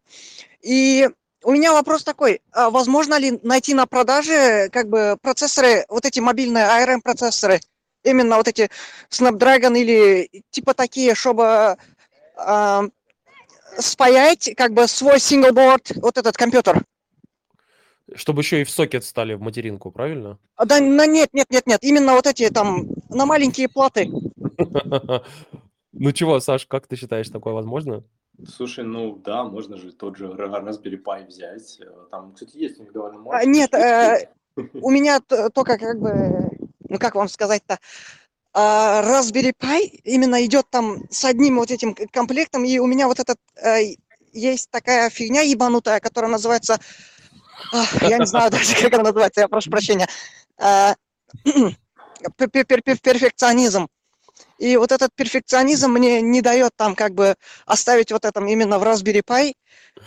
[0.61, 1.09] И
[1.43, 6.19] у меня вопрос такой, а возможно ли найти на продаже как бы процессоры, вот эти
[6.19, 7.59] мобильные ARM процессоры,
[8.03, 8.69] именно вот эти
[9.09, 11.77] Snapdragon или типа такие, чтобы
[12.37, 12.81] э,
[13.79, 16.83] спаять как бы свой синглборд, вот этот компьютер?
[18.13, 20.37] Чтобы еще и в сокет стали в материнку, правильно?
[20.63, 24.09] Да, на, нет, нет, нет, нет, именно вот эти там на маленькие платы.
[25.93, 28.03] Ну чего, Саш, как ты считаешь, такое возможно?
[28.47, 31.79] Слушай, ну да, можно же тот же Raspberry Pi взять.
[31.81, 33.45] Э, там, кстати, есть у них довольно а, мощный.
[33.47, 36.49] Нет, э, у меня только как бы,
[36.87, 37.77] ну как вам сказать-то,
[38.53, 43.19] а, Raspberry Pi именно идет там с одним вот этим комплектом, и у меня вот
[43.19, 43.95] этот э,
[44.31, 46.79] есть такая фигня ебанутая, которая называется,
[48.01, 50.07] я не знаю даже, как она называется, я прошу прощения,
[52.37, 53.87] перфекционизм.
[54.61, 57.33] И вот этот перфекционизм мне не дает там как бы
[57.65, 59.53] оставить вот этом именно в Raspberry Pi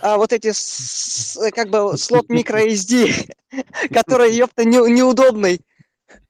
[0.01, 3.31] а вот эти с, как бы слот microSD,
[3.93, 5.61] который, ёпта, не, неудобный.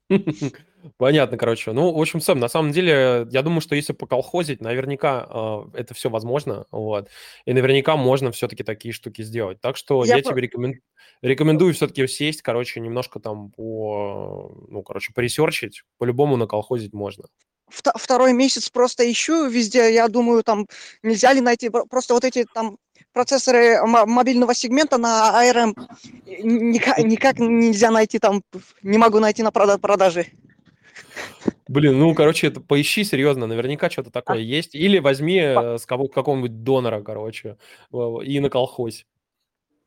[0.97, 1.71] Понятно, короче.
[1.71, 5.93] Ну, в общем, Сэм, на самом деле, я думаю, что если поколхозить, наверняка э, это
[5.93, 7.09] все возможно, вот.
[7.45, 9.59] И наверняка можно все-таки такие штуки сделать.
[9.61, 10.29] Так что я, я по...
[10.29, 10.79] тебе рекомен...
[11.21, 15.83] рекомендую все-таки сесть, короче, немножко там по, ну, короче, поресерчить.
[15.97, 17.25] По-любому наколхозить можно.
[17.69, 19.93] Вто- второй месяц просто ищу везде.
[19.93, 20.67] Я думаю, там
[21.03, 22.77] нельзя ли найти про- просто вот эти там
[23.13, 25.73] процессоры мо- мобильного сегмента на ARM.
[26.43, 28.41] Никак, никак нельзя найти там,
[28.83, 30.27] не могу найти на прода- продаже.
[31.67, 34.75] Блин, ну, короче, это поищи серьезно, наверняка что-то такое есть.
[34.75, 37.57] Или возьми э, с кого- какого-нибудь донора, короче,
[37.91, 39.05] в- и на колхоз.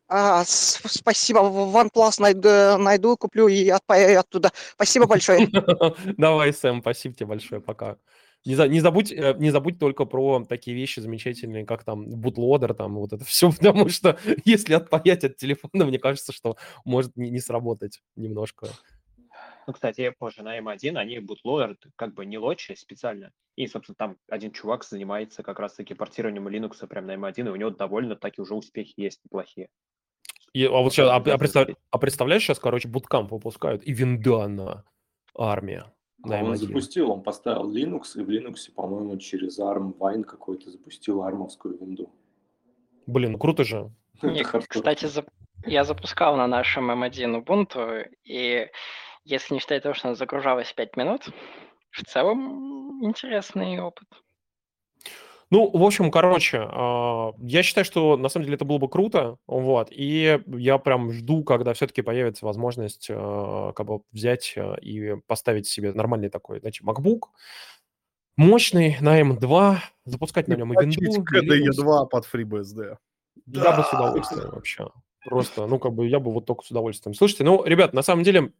[0.08, 4.50] А, спасибо, OnePlus найду, найду, куплю и отпаяю оттуда.
[4.72, 5.48] Спасибо большое.
[6.16, 7.98] Давай, Сэм, спасибо тебе большое, пока.
[8.46, 12.72] Не, за- не, забудь, э, не забудь только про такие вещи замечательные, как там бутлодер,
[12.72, 16.56] там вот это все, потому что если отпаять от телефона, мне кажется, что
[16.86, 18.68] может не, не сработать немножко.
[19.66, 23.32] Ну, кстати, я позже на M1, они бутлоер как бы не лочи специально.
[23.56, 27.56] И, собственно, там один чувак занимается как раз-таки портированием Linux прям на M1, и у
[27.56, 29.68] него довольно таки уже успехи есть неплохие.
[30.52, 34.48] И, а вот сейчас, а, а представ- а представляешь, сейчас, короче, буткамп выпускают, и винда
[34.48, 34.84] на
[35.36, 35.92] армия.
[36.24, 36.56] А он M1.
[36.56, 42.10] запустил, он поставил Linux, и в Linux, по-моему, через ARM Wine какой-то запустил армовскую винду.
[43.06, 43.90] Блин, круто же.
[44.22, 45.08] Не, кстати,
[45.64, 48.68] я запускал на нашем M1 Ubuntu, и
[49.24, 51.28] если не считать того, что она загружалась 5 минут,
[51.90, 54.08] в целом интересный опыт.
[55.50, 59.38] Ну, в общем, короче, а, я считаю, что на самом деле это было бы круто,
[59.46, 65.16] вот, и я прям жду, когда все-таки появится возможность а, как бы взять а, и
[65.26, 67.28] поставить себе нормальный такой, знаете, MacBook,
[68.36, 71.76] мощный на M2, запускать на нем и винду, и KDE Linux.
[71.76, 72.96] 2 под FreeBSD.
[73.46, 74.90] Я бы с удовольствием вообще.
[75.24, 77.14] Просто, ну, как бы я бы вот только с удовольствием.
[77.14, 78.52] Слушайте, ну, ребят, на самом деле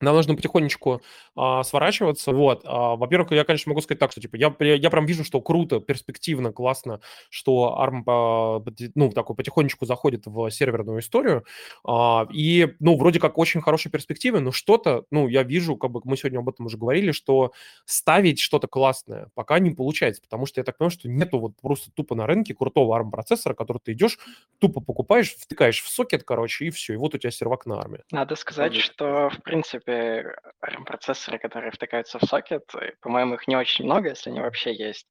[0.00, 1.02] нам нужно потихонечку
[1.34, 2.32] а, сворачиваться.
[2.32, 2.62] Вот.
[2.64, 5.80] А, во-первых, я, конечно, могу сказать так, что типа я, я прям вижу, что круто,
[5.80, 11.44] перспективно, классно, что ARM поти- ну, такой потихонечку заходит в серверную историю.
[11.84, 16.00] А, и, ну, вроде как очень хорошие перспективы, но что-то, ну, я вижу, как бы
[16.04, 17.52] мы сегодня об этом уже говорили, что
[17.84, 21.90] ставить что-то классное пока не получается, потому что я так понимаю, что нету вот просто
[21.92, 24.18] тупо на рынке крутого ARM-процессора, который ты идешь,
[24.58, 28.00] тупо покупаешь, втыкаешь в сокет, короче, и все, и вот у тебя сервак на армии.
[28.10, 33.84] Надо сказать, что, в принципе, ARM-процессоры, которые втыкаются в сокет, э, по-моему, их не очень
[33.84, 35.06] много, если они вообще есть.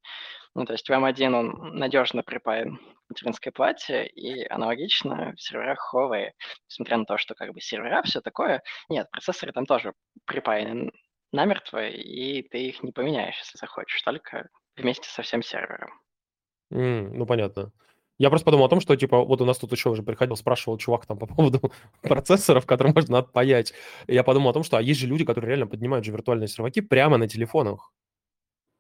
[0.56, 5.94] Ну, то есть в M1 он надежно припаян к материнской плате, и аналогично в серверах
[5.94, 6.32] Huawei,
[6.70, 9.94] несмотря на то, что как бы сервера, все такое, нет, процессоры там тоже
[10.26, 10.92] припаяны
[11.32, 15.92] намертво, и ты их не поменяешь, если захочешь, только вместе со всем сервером.
[16.72, 17.72] М, ну, понятно.
[18.18, 20.78] Я просто подумал о том, что, типа, вот у нас тут еще уже приходил, спрашивал
[20.78, 21.60] чувак там по поводу
[22.02, 23.74] процессоров, которые можно отпаять.
[24.08, 26.48] И я подумал о том, что а есть же люди, которые реально поднимают же виртуальные
[26.48, 27.92] серваки прямо на телефонах.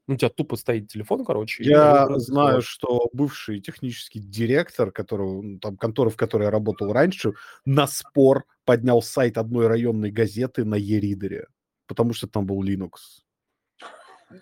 [0.07, 1.63] Ну, у тебя тупо стоит телефон, короче.
[1.63, 6.51] и Я просто знаю, что бывший технический директор, которого, ну, там, конторы, в которой я
[6.51, 7.33] работал раньше,
[7.65, 11.47] на спор поднял сайт одной районной газеты на e-ридере,
[11.87, 13.24] потому что там был Linux.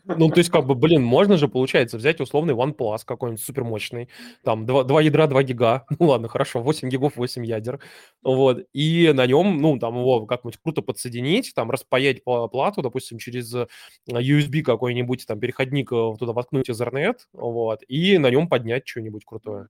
[0.06, 4.10] Ну, то есть, как бы, блин, можно же, получается, взять условный OnePlus какой-нибудь супермощный,
[4.44, 7.80] там, два, два ядра, 2 гига, ну, ладно, хорошо, 8 гигов, 8 ядер,
[8.24, 13.18] вот, и на нем, ну, там, его как-нибудь круто подсоединить, там, распаять пла- плату, допустим,
[13.18, 13.68] через э,
[14.10, 19.68] USB какой-нибудь, там, переходник э, туда воткнуть Ethernet, вот, и на нем поднять что-нибудь крутое.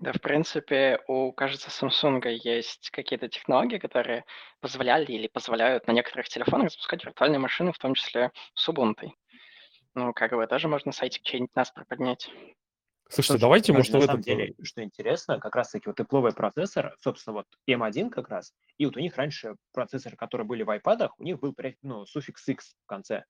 [0.00, 4.24] Да, в принципе, у, кажется, Samsung есть какие-то технологии, которые
[4.60, 9.10] позволяли или позволяют на некоторых телефонах запускать виртуальные машины, в том числе с Ubuntu.
[9.94, 12.30] Ну, как бы тоже можно сайтик чей-нибудь нас поднять.
[13.10, 14.24] Слушайте, Слушай, давайте, может, на в самом этот...
[14.24, 18.96] деле, что интересно, как раз-таки вот тепловый процессор, собственно, вот M1 как раз, и вот
[18.96, 22.86] у них раньше процессоры, которые были в iPad, у них был ну, суффикс X в
[22.86, 23.24] конце.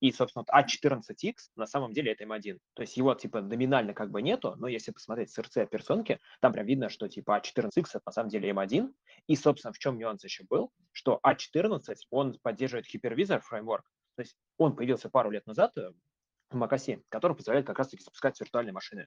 [0.00, 2.58] И, собственно, вот A14X на самом деле это M1.
[2.74, 6.52] То есть его, типа, номинально как бы нету, но если посмотреть с RC операционки, там
[6.52, 8.92] прям видно, что, типа, A14X это на самом деле M1.
[9.26, 13.84] И, собственно, в чем нюанс еще был, что A14, он поддерживает Hypervisor фреймворк.
[14.16, 15.92] То есть он появился пару лет назад э,
[16.50, 19.06] в macOS, который позволяет как раз-таки запускать виртуальные машины.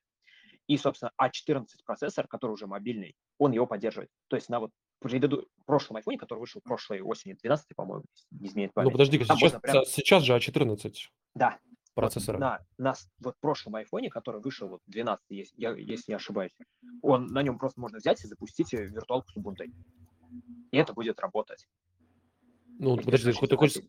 [0.67, 4.11] И, собственно, A14 процессор, который уже мобильный, он его поддерживает.
[4.27, 4.71] То есть на вот
[5.01, 8.91] предыду- прошлом iPhone, который вышел прошлой осенью, 12, по-моему, не изменяет Ну, память.
[8.91, 11.57] подожди-ка, там сейчас, прям- сейчас же А14 Да,
[11.95, 12.37] вот процессора.
[12.37, 16.51] на, на с- вот прошлом айфоне, который вышел вот 12, если, я, если не ошибаюсь,
[17.01, 19.65] он, на нем просто можно взять и запустить э, виртуалку с Ubuntu.
[20.71, 21.67] И это будет работать.
[22.79, 23.81] Ну, Если подожди, ты хочешь,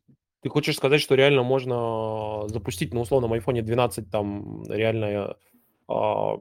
[0.43, 5.37] ты хочешь сказать, что реально можно запустить на условном iPhone 12 там реально,
[5.89, 6.37] а,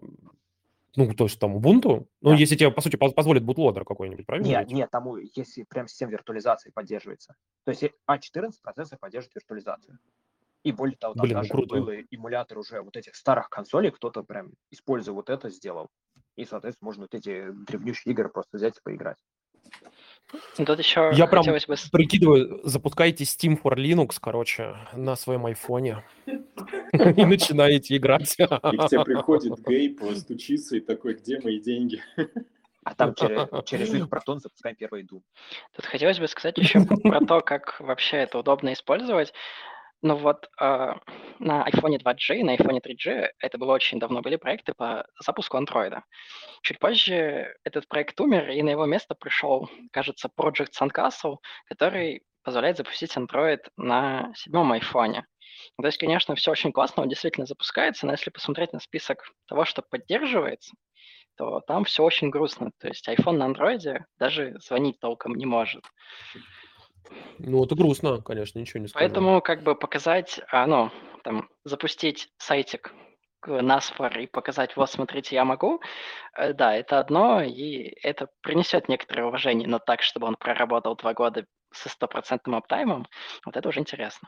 [0.96, 2.08] ну, то есть там Ubuntu?
[2.22, 2.36] Ну, Да.
[2.36, 4.48] если тебе, по сути, поз- позволит бутлодер какой-нибудь, правильно?
[4.48, 7.36] Нет, нет, тому, если прям система виртуализации поддерживается.
[7.66, 10.00] То есть А14 процессор поддерживает виртуализацию.
[10.64, 11.76] И более того, там Блин, ну даже круто.
[11.76, 15.88] был эмулятор уже вот этих старых консолей, кто-то прям, используя вот это, сделал.
[16.36, 19.18] И, соответственно, можно вот эти древнющие игры просто взять и поиграть.
[20.58, 21.58] Ну, Тут еще Я прям бы...
[21.92, 26.04] прикидываю, запускайте Steam for Linux, короче, на своем айфоне.
[26.94, 28.36] и начинаете играть.
[28.40, 32.02] И к тебе приходит Гейб, стучится и такой, где мои деньги?
[32.84, 35.22] А там через, через их протон запускаем первый Doom.
[35.76, 39.34] Тут хотелось бы сказать еще про то, как вообще это удобно использовать.
[40.02, 40.94] Ну вот э,
[41.40, 45.58] на iPhone 2G и на iPhone 3G это было очень давно, были проекты по запуску
[45.58, 46.00] Android.
[46.62, 52.78] Чуть позже этот проект умер, и на его место пришел, кажется, Project Sandcastle, который позволяет
[52.78, 55.24] запустить Android на седьмом iPhone.
[55.78, 59.66] То есть, конечно, все очень классно, он действительно запускается, но если посмотреть на список того,
[59.66, 60.74] что поддерживается,
[61.38, 62.72] то там все очень грустно.
[62.80, 65.84] То есть iPhone на Android даже звонить толком не может.
[67.40, 69.06] Ну, это грустно, конечно, ничего не скажу.
[69.06, 70.92] Поэтому как бы показать, а, ну,
[71.24, 72.94] там, запустить сайтик
[73.48, 75.82] Насфор и показать, вот, смотрите, я могу,
[76.38, 81.14] э, да, это одно, и это принесет некоторое уважение, но так, чтобы он проработал два
[81.14, 83.08] года со стопроцентным аптаймом,
[83.46, 84.28] вот это уже интересно.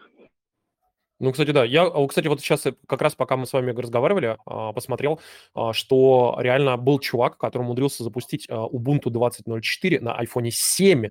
[1.20, 1.64] Ну, кстати, да.
[1.64, 5.22] Я, кстати, вот сейчас как раз пока мы с вами разговаривали, а, посмотрел,
[5.54, 11.10] а, что реально был чувак, который умудрился запустить а, Ubuntu 20.04 на iPhone 7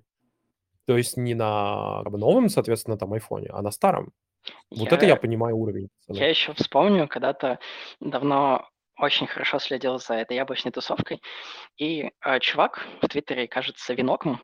[0.85, 4.11] то есть не на новом, соответственно, там айфоне, а на старом.
[4.71, 5.89] Вот это я понимаю уровень.
[6.07, 7.59] Я еще вспомню, когда-то
[7.99, 8.67] давно
[8.97, 11.21] очень хорошо следил за этой яблочной тусовкой,
[11.77, 14.41] и э, чувак в Твиттере, кажется, Винокм,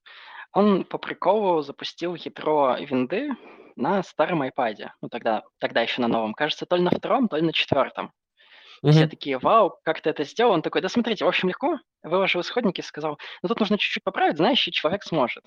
[0.58, 3.30] он по приколу запустил ядро винды
[3.76, 4.88] на старом iPad.
[5.04, 6.34] Ну, тогда, тогда еще на новом.
[6.34, 8.12] Кажется, то ли на втором, то ли на четвертом.
[8.82, 8.92] Угу.
[8.92, 10.54] Все такие, вау, как ты это сделал?
[10.54, 11.78] Он такой, да смотрите, в общем, легко.
[12.02, 15.44] Выложил исходники и сказал, ну тут нужно чуть-чуть поправить, знаешь, и человек сможет.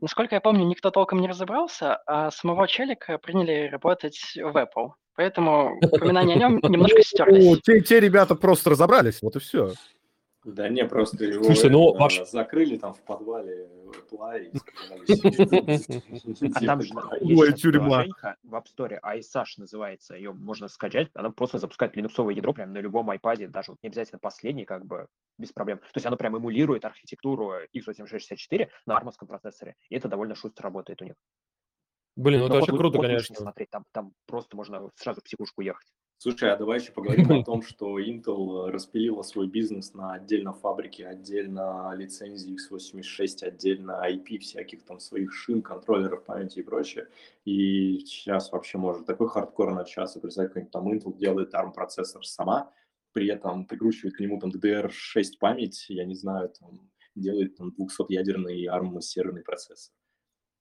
[0.00, 4.92] Насколько я помню, никто толком не разобрался, а самого челика приняли работать в Apple.
[5.14, 7.60] Поэтому упоминания о нем немножко стерлись.
[7.60, 9.72] Те, те ребята просто разобрались, вот и все.
[10.44, 12.28] Да не, просто его Слушай, ну, ваш...
[12.28, 13.68] закрыли там в подвале
[14.10, 14.50] Apple и
[16.54, 21.58] А там же есть приложенька в App Store, iSash называется, ее можно скачать, она просто
[21.58, 25.06] запускает линуксовое ядро прямо на любом iPad, даже не обязательно последний, как бы
[25.38, 25.78] без проблем.
[25.78, 31.02] То есть оно прям эмулирует архитектуру x86-64 на армовском процессоре, и это довольно шустро работает
[31.02, 31.14] у них.
[32.16, 33.36] Блин, ну это очень круто, конечно.
[33.36, 35.86] Смотреть, там, там просто можно сразу в психушку ехать.
[36.22, 41.02] Слушай, а давай еще поговорим о том, что Intel распилила свой бизнес на отдельно фабрики,
[41.02, 47.08] отдельно лицензии x86, отдельно IP всяких там своих шин, контроллеров памяти и прочее.
[47.44, 50.20] И сейчас вообще может такой хардкор начаться.
[50.20, 52.72] Представь, какой-нибудь там Intel делает ARM-процессор сама,
[53.10, 58.66] при этом прикручивает к нему там DDR6 память, я не знаю, там, делает там 200-ядерный
[58.66, 59.92] ARM-серверный процессор.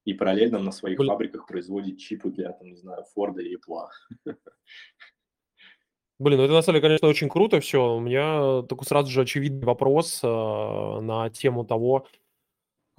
[0.05, 1.11] И параллельно на своих Блин.
[1.11, 3.89] фабриках производит чипы для, там, не знаю, Форда и Apple.
[6.21, 7.95] Блин, ну это на самом деле, конечно, очень круто все.
[7.95, 12.05] У меня такой сразу же очевидный вопрос э, на тему того,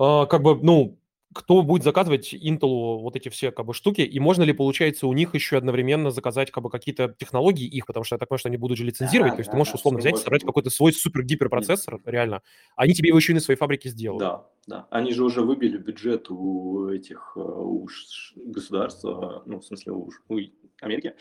[0.00, 0.98] э, как бы, ну,
[1.32, 5.12] кто будет заказывать Intel вот эти все как бы штуки, и можно ли, получается, у
[5.12, 8.48] них еще одновременно заказать как бы какие-то технологии их, потому что я так понимаю, что
[8.48, 10.92] они будут же лицензировать, да, то есть да, ты можешь условно взять, собрать какой-то свой
[10.92, 12.42] супер-гиперпроцессор, реально,
[12.74, 14.18] они тебе его еще и на своей фабрике сделают.
[14.18, 14.88] Да, да.
[14.90, 17.86] Они же уже выбили бюджет у этих, э, у
[18.34, 20.38] государства, ну, в смысле, у, у
[20.80, 21.14] Америки,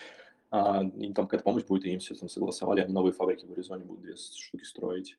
[0.52, 3.52] а, и там какая-то помощь будет, и им все там согласовали, они новые фабрики в
[3.52, 5.18] Аризоне будут две штуки строить.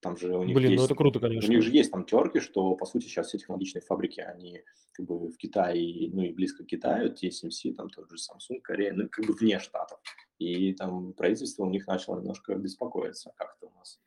[0.00, 1.48] Там же у них Блин, есть, ну это круто, конечно.
[1.48, 5.06] У них же есть там терки, что, по сути, сейчас все технологичные фабрики, они как
[5.06, 9.08] бы в Китае, ну и близко к Китаю, TSMC, там тот же Samsung, Корея, ну
[9.08, 10.00] как бы вне штатов.
[10.38, 14.00] И там правительство у них начало немножко беспокоиться как-то у нас.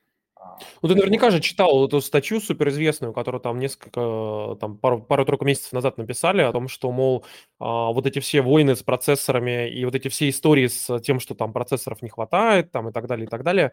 [0.81, 5.73] Ну, ты наверняка же читал эту статью суперизвестную, которую там несколько, там пару, пару-тройку месяцев
[5.73, 7.25] назад написали о том, что, мол,
[7.59, 11.35] а, вот эти все войны с процессорами и вот эти все истории с тем, что
[11.35, 13.71] там процессоров не хватает, там и так далее, и так далее,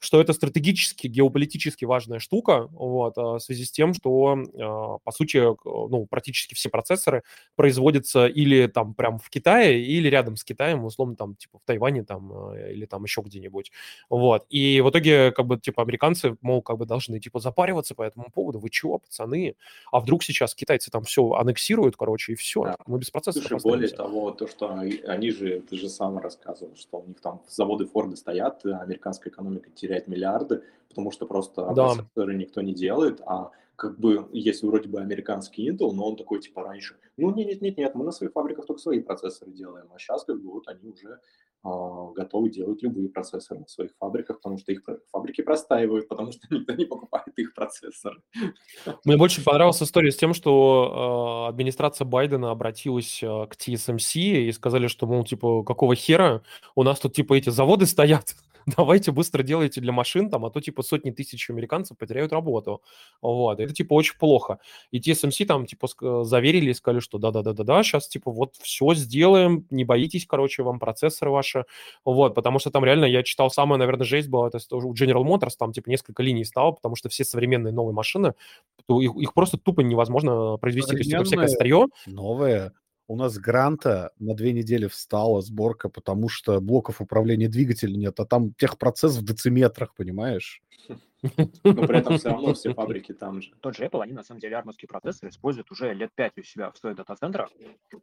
[0.00, 5.12] что это стратегически, геополитически важная штука, вот, а, в связи с тем, что, а, по
[5.12, 7.22] сути, ну, практически все процессоры
[7.56, 12.04] производятся или там прям в Китае, или рядом с Китаем, условно, там, типа, в Тайване
[12.04, 13.70] там, а, или там еще где-нибудь,
[14.10, 17.94] вот, и в итоге, как бы, типа, американцы американцы, мол, как бы должны, типа, запариваться
[17.94, 18.58] по этому поводу.
[18.58, 19.56] Вы чего, пацаны?
[19.90, 22.64] А вдруг сейчас китайцы там все аннексируют, короче, и все.
[22.64, 22.76] Да.
[22.86, 26.98] Мы без процессов Слушай, более того, то, что они, же, ты же сам рассказывал, что
[26.98, 31.94] у них там заводы Форда стоят, американская экономика теряет миллиарды, потому что просто да.
[32.32, 36.62] никто не делает, а как бы, если вроде бы американский Intel, но он такой, типа,
[36.62, 40.50] раньше, ну, нет-нет-нет, мы на своих фабриках только свои процессоры делаем, а сейчас, как бы,
[40.50, 41.20] вот они уже
[41.66, 46.40] а, готовы делать любые процессоры на своих фабриках, потому что их фабрики простаивают, потому что
[46.50, 48.20] никто не покупает их процессоры.
[49.04, 54.52] Мне больше понравилась история с тем, что э, администрация Байдена обратилась э, к TSMC и
[54.52, 56.42] сказали, что, мол, типа, какого хера
[56.74, 58.34] у нас тут, типа, эти заводы стоят,
[58.66, 62.82] давайте быстро делайте для машин, там, а то типа сотни тысяч американцев потеряют работу.
[63.22, 64.58] Вот, это типа очень плохо.
[64.90, 69.84] И TSMC там типа заверили и сказали, что да-да-да-да-да, сейчас типа вот все сделаем, не
[69.84, 71.64] боитесь, короче, вам процессоры ваши,
[72.04, 75.52] вот, потому что там реально я читал самое, наверное, жесть была, это у General Motors,
[75.58, 78.34] там типа несколько линий стало, потому что все современные новые машины,
[78.88, 81.86] их, их просто тупо невозможно произвести, то есть типа всякое старье.
[82.06, 82.72] Новые
[83.06, 88.24] у нас гранта на две недели встала сборка, потому что блоков управления двигателем нет, а
[88.24, 90.62] там техпроцесс в дециметрах, понимаешь?
[91.64, 93.52] Но при этом все равно все фабрики там же.
[93.60, 96.70] Тот же Apple, они на самом деле армовский процессор используют уже лет пять у себя
[96.70, 97.50] в своих дата-центрах,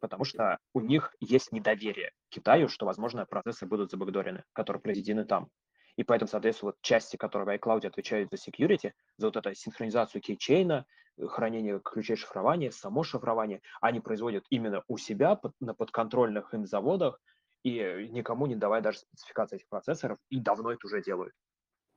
[0.00, 5.24] потому что у них есть недоверие к Китаю, что, возможно, процессы будут забагдорены, которые произведены
[5.24, 5.48] там.
[5.96, 10.22] И поэтому, соответственно, вот части, которые в iCloud отвечают за security, за вот эту синхронизацию
[10.22, 10.86] кейчейна,
[11.20, 17.20] хранение ключей шифрования, само шифрование, они производят именно у себя под, на подконтрольных им заводах
[17.64, 21.32] и никому не давая даже спецификации этих процессоров, и давно это уже делают.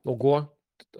[0.04, 0.56] Ого,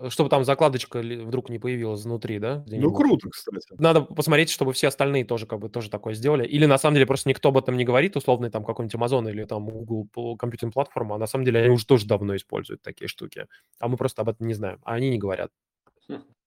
[0.09, 2.65] чтобы там закладочка вдруг не появилась внутри, да?
[2.67, 3.67] Ну, круто, кстати.
[3.79, 6.47] Надо посмотреть, чтобы все остальные тоже как бы тоже такое сделали.
[6.47, 9.45] Или на самом деле просто никто об этом не говорит, условный там какой-нибудь Amazon или
[9.45, 13.47] там Google компьютерная платформа, а на самом деле они уже тоже давно используют такие штуки.
[13.79, 15.53] А мы просто об этом не знаем, а они не говорят.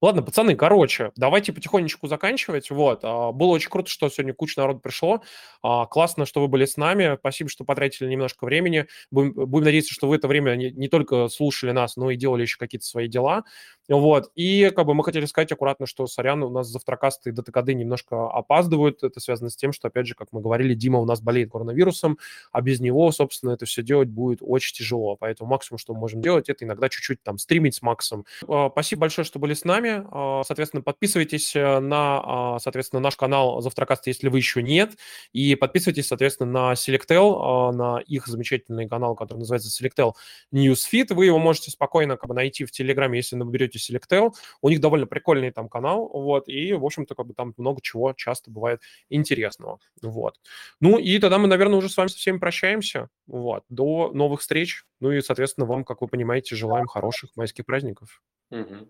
[0.01, 2.71] Ладно, пацаны, короче, давайте потихонечку заканчивать.
[2.71, 5.21] Вот, а, было очень круто, что сегодня куча народу пришло.
[5.61, 7.17] А, классно, что вы были с нами.
[7.19, 8.87] Спасибо, что потратили немножко времени.
[9.11, 12.43] Будем, будем надеяться, что вы это время не, не только слушали нас, но и делали
[12.43, 13.43] еще какие-то свои дела.
[13.89, 17.69] Вот, и как бы мы хотели сказать аккуратно, что, сорян, у нас завтракасты и ДТКД
[17.69, 19.03] немножко опаздывают.
[19.03, 22.19] Это связано с тем, что, опять же, как мы говорили, Дима у нас болеет коронавирусом,
[22.51, 25.15] а без него, собственно, это все делать будет очень тяжело.
[25.15, 28.25] Поэтому максимум, что мы можем делать, это иногда чуть-чуть там стримить с Максом.
[28.47, 30.05] А, спасибо большое, что были с нами.
[30.11, 32.21] А, соответственно, подписывайтесь э, на,
[32.55, 34.97] а, соответственно, наш канал Завтракаст, если вы еще нет.
[35.33, 40.13] И подписывайтесь, соответственно, на Selectel, на их замечательный канал, который называется Selectel
[40.53, 41.13] Newsfeed.
[41.15, 44.31] Вы его можете спокойно как бы найти в Телеграме, если наберете Selectel.
[44.61, 48.13] У них довольно прикольный там канал, вот, и, в общем-то, как бы там много чего
[48.13, 50.39] часто бывает интересного, вот.
[50.79, 53.63] Ну, и тогда мы, наверное, уже с вами со всеми прощаемся, вот.
[53.69, 54.85] До новых встреч.
[54.99, 58.21] Ну и, соответственно, вам, как вы понимаете, желаем хороших майских праздников.
[58.51, 58.87] Угу.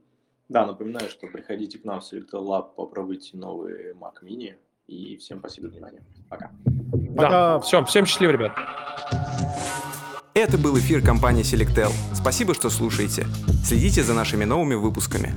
[0.49, 4.55] Да, напоминаю, что приходите к нам в Selector Lab, попробуйте новый Mac Mini.
[4.87, 6.03] И всем спасибо за внимание.
[6.29, 6.51] Пока.
[7.15, 7.29] Пока.
[7.29, 8.53] Да, все, всем счастливо, ребят.
[10.35, 11.91] Это был эфир компании Selectel.
[12.13, 13.27] Спасибо, что слушаете.
[13.65, 15.33] Следите за нашими новыми выпусками.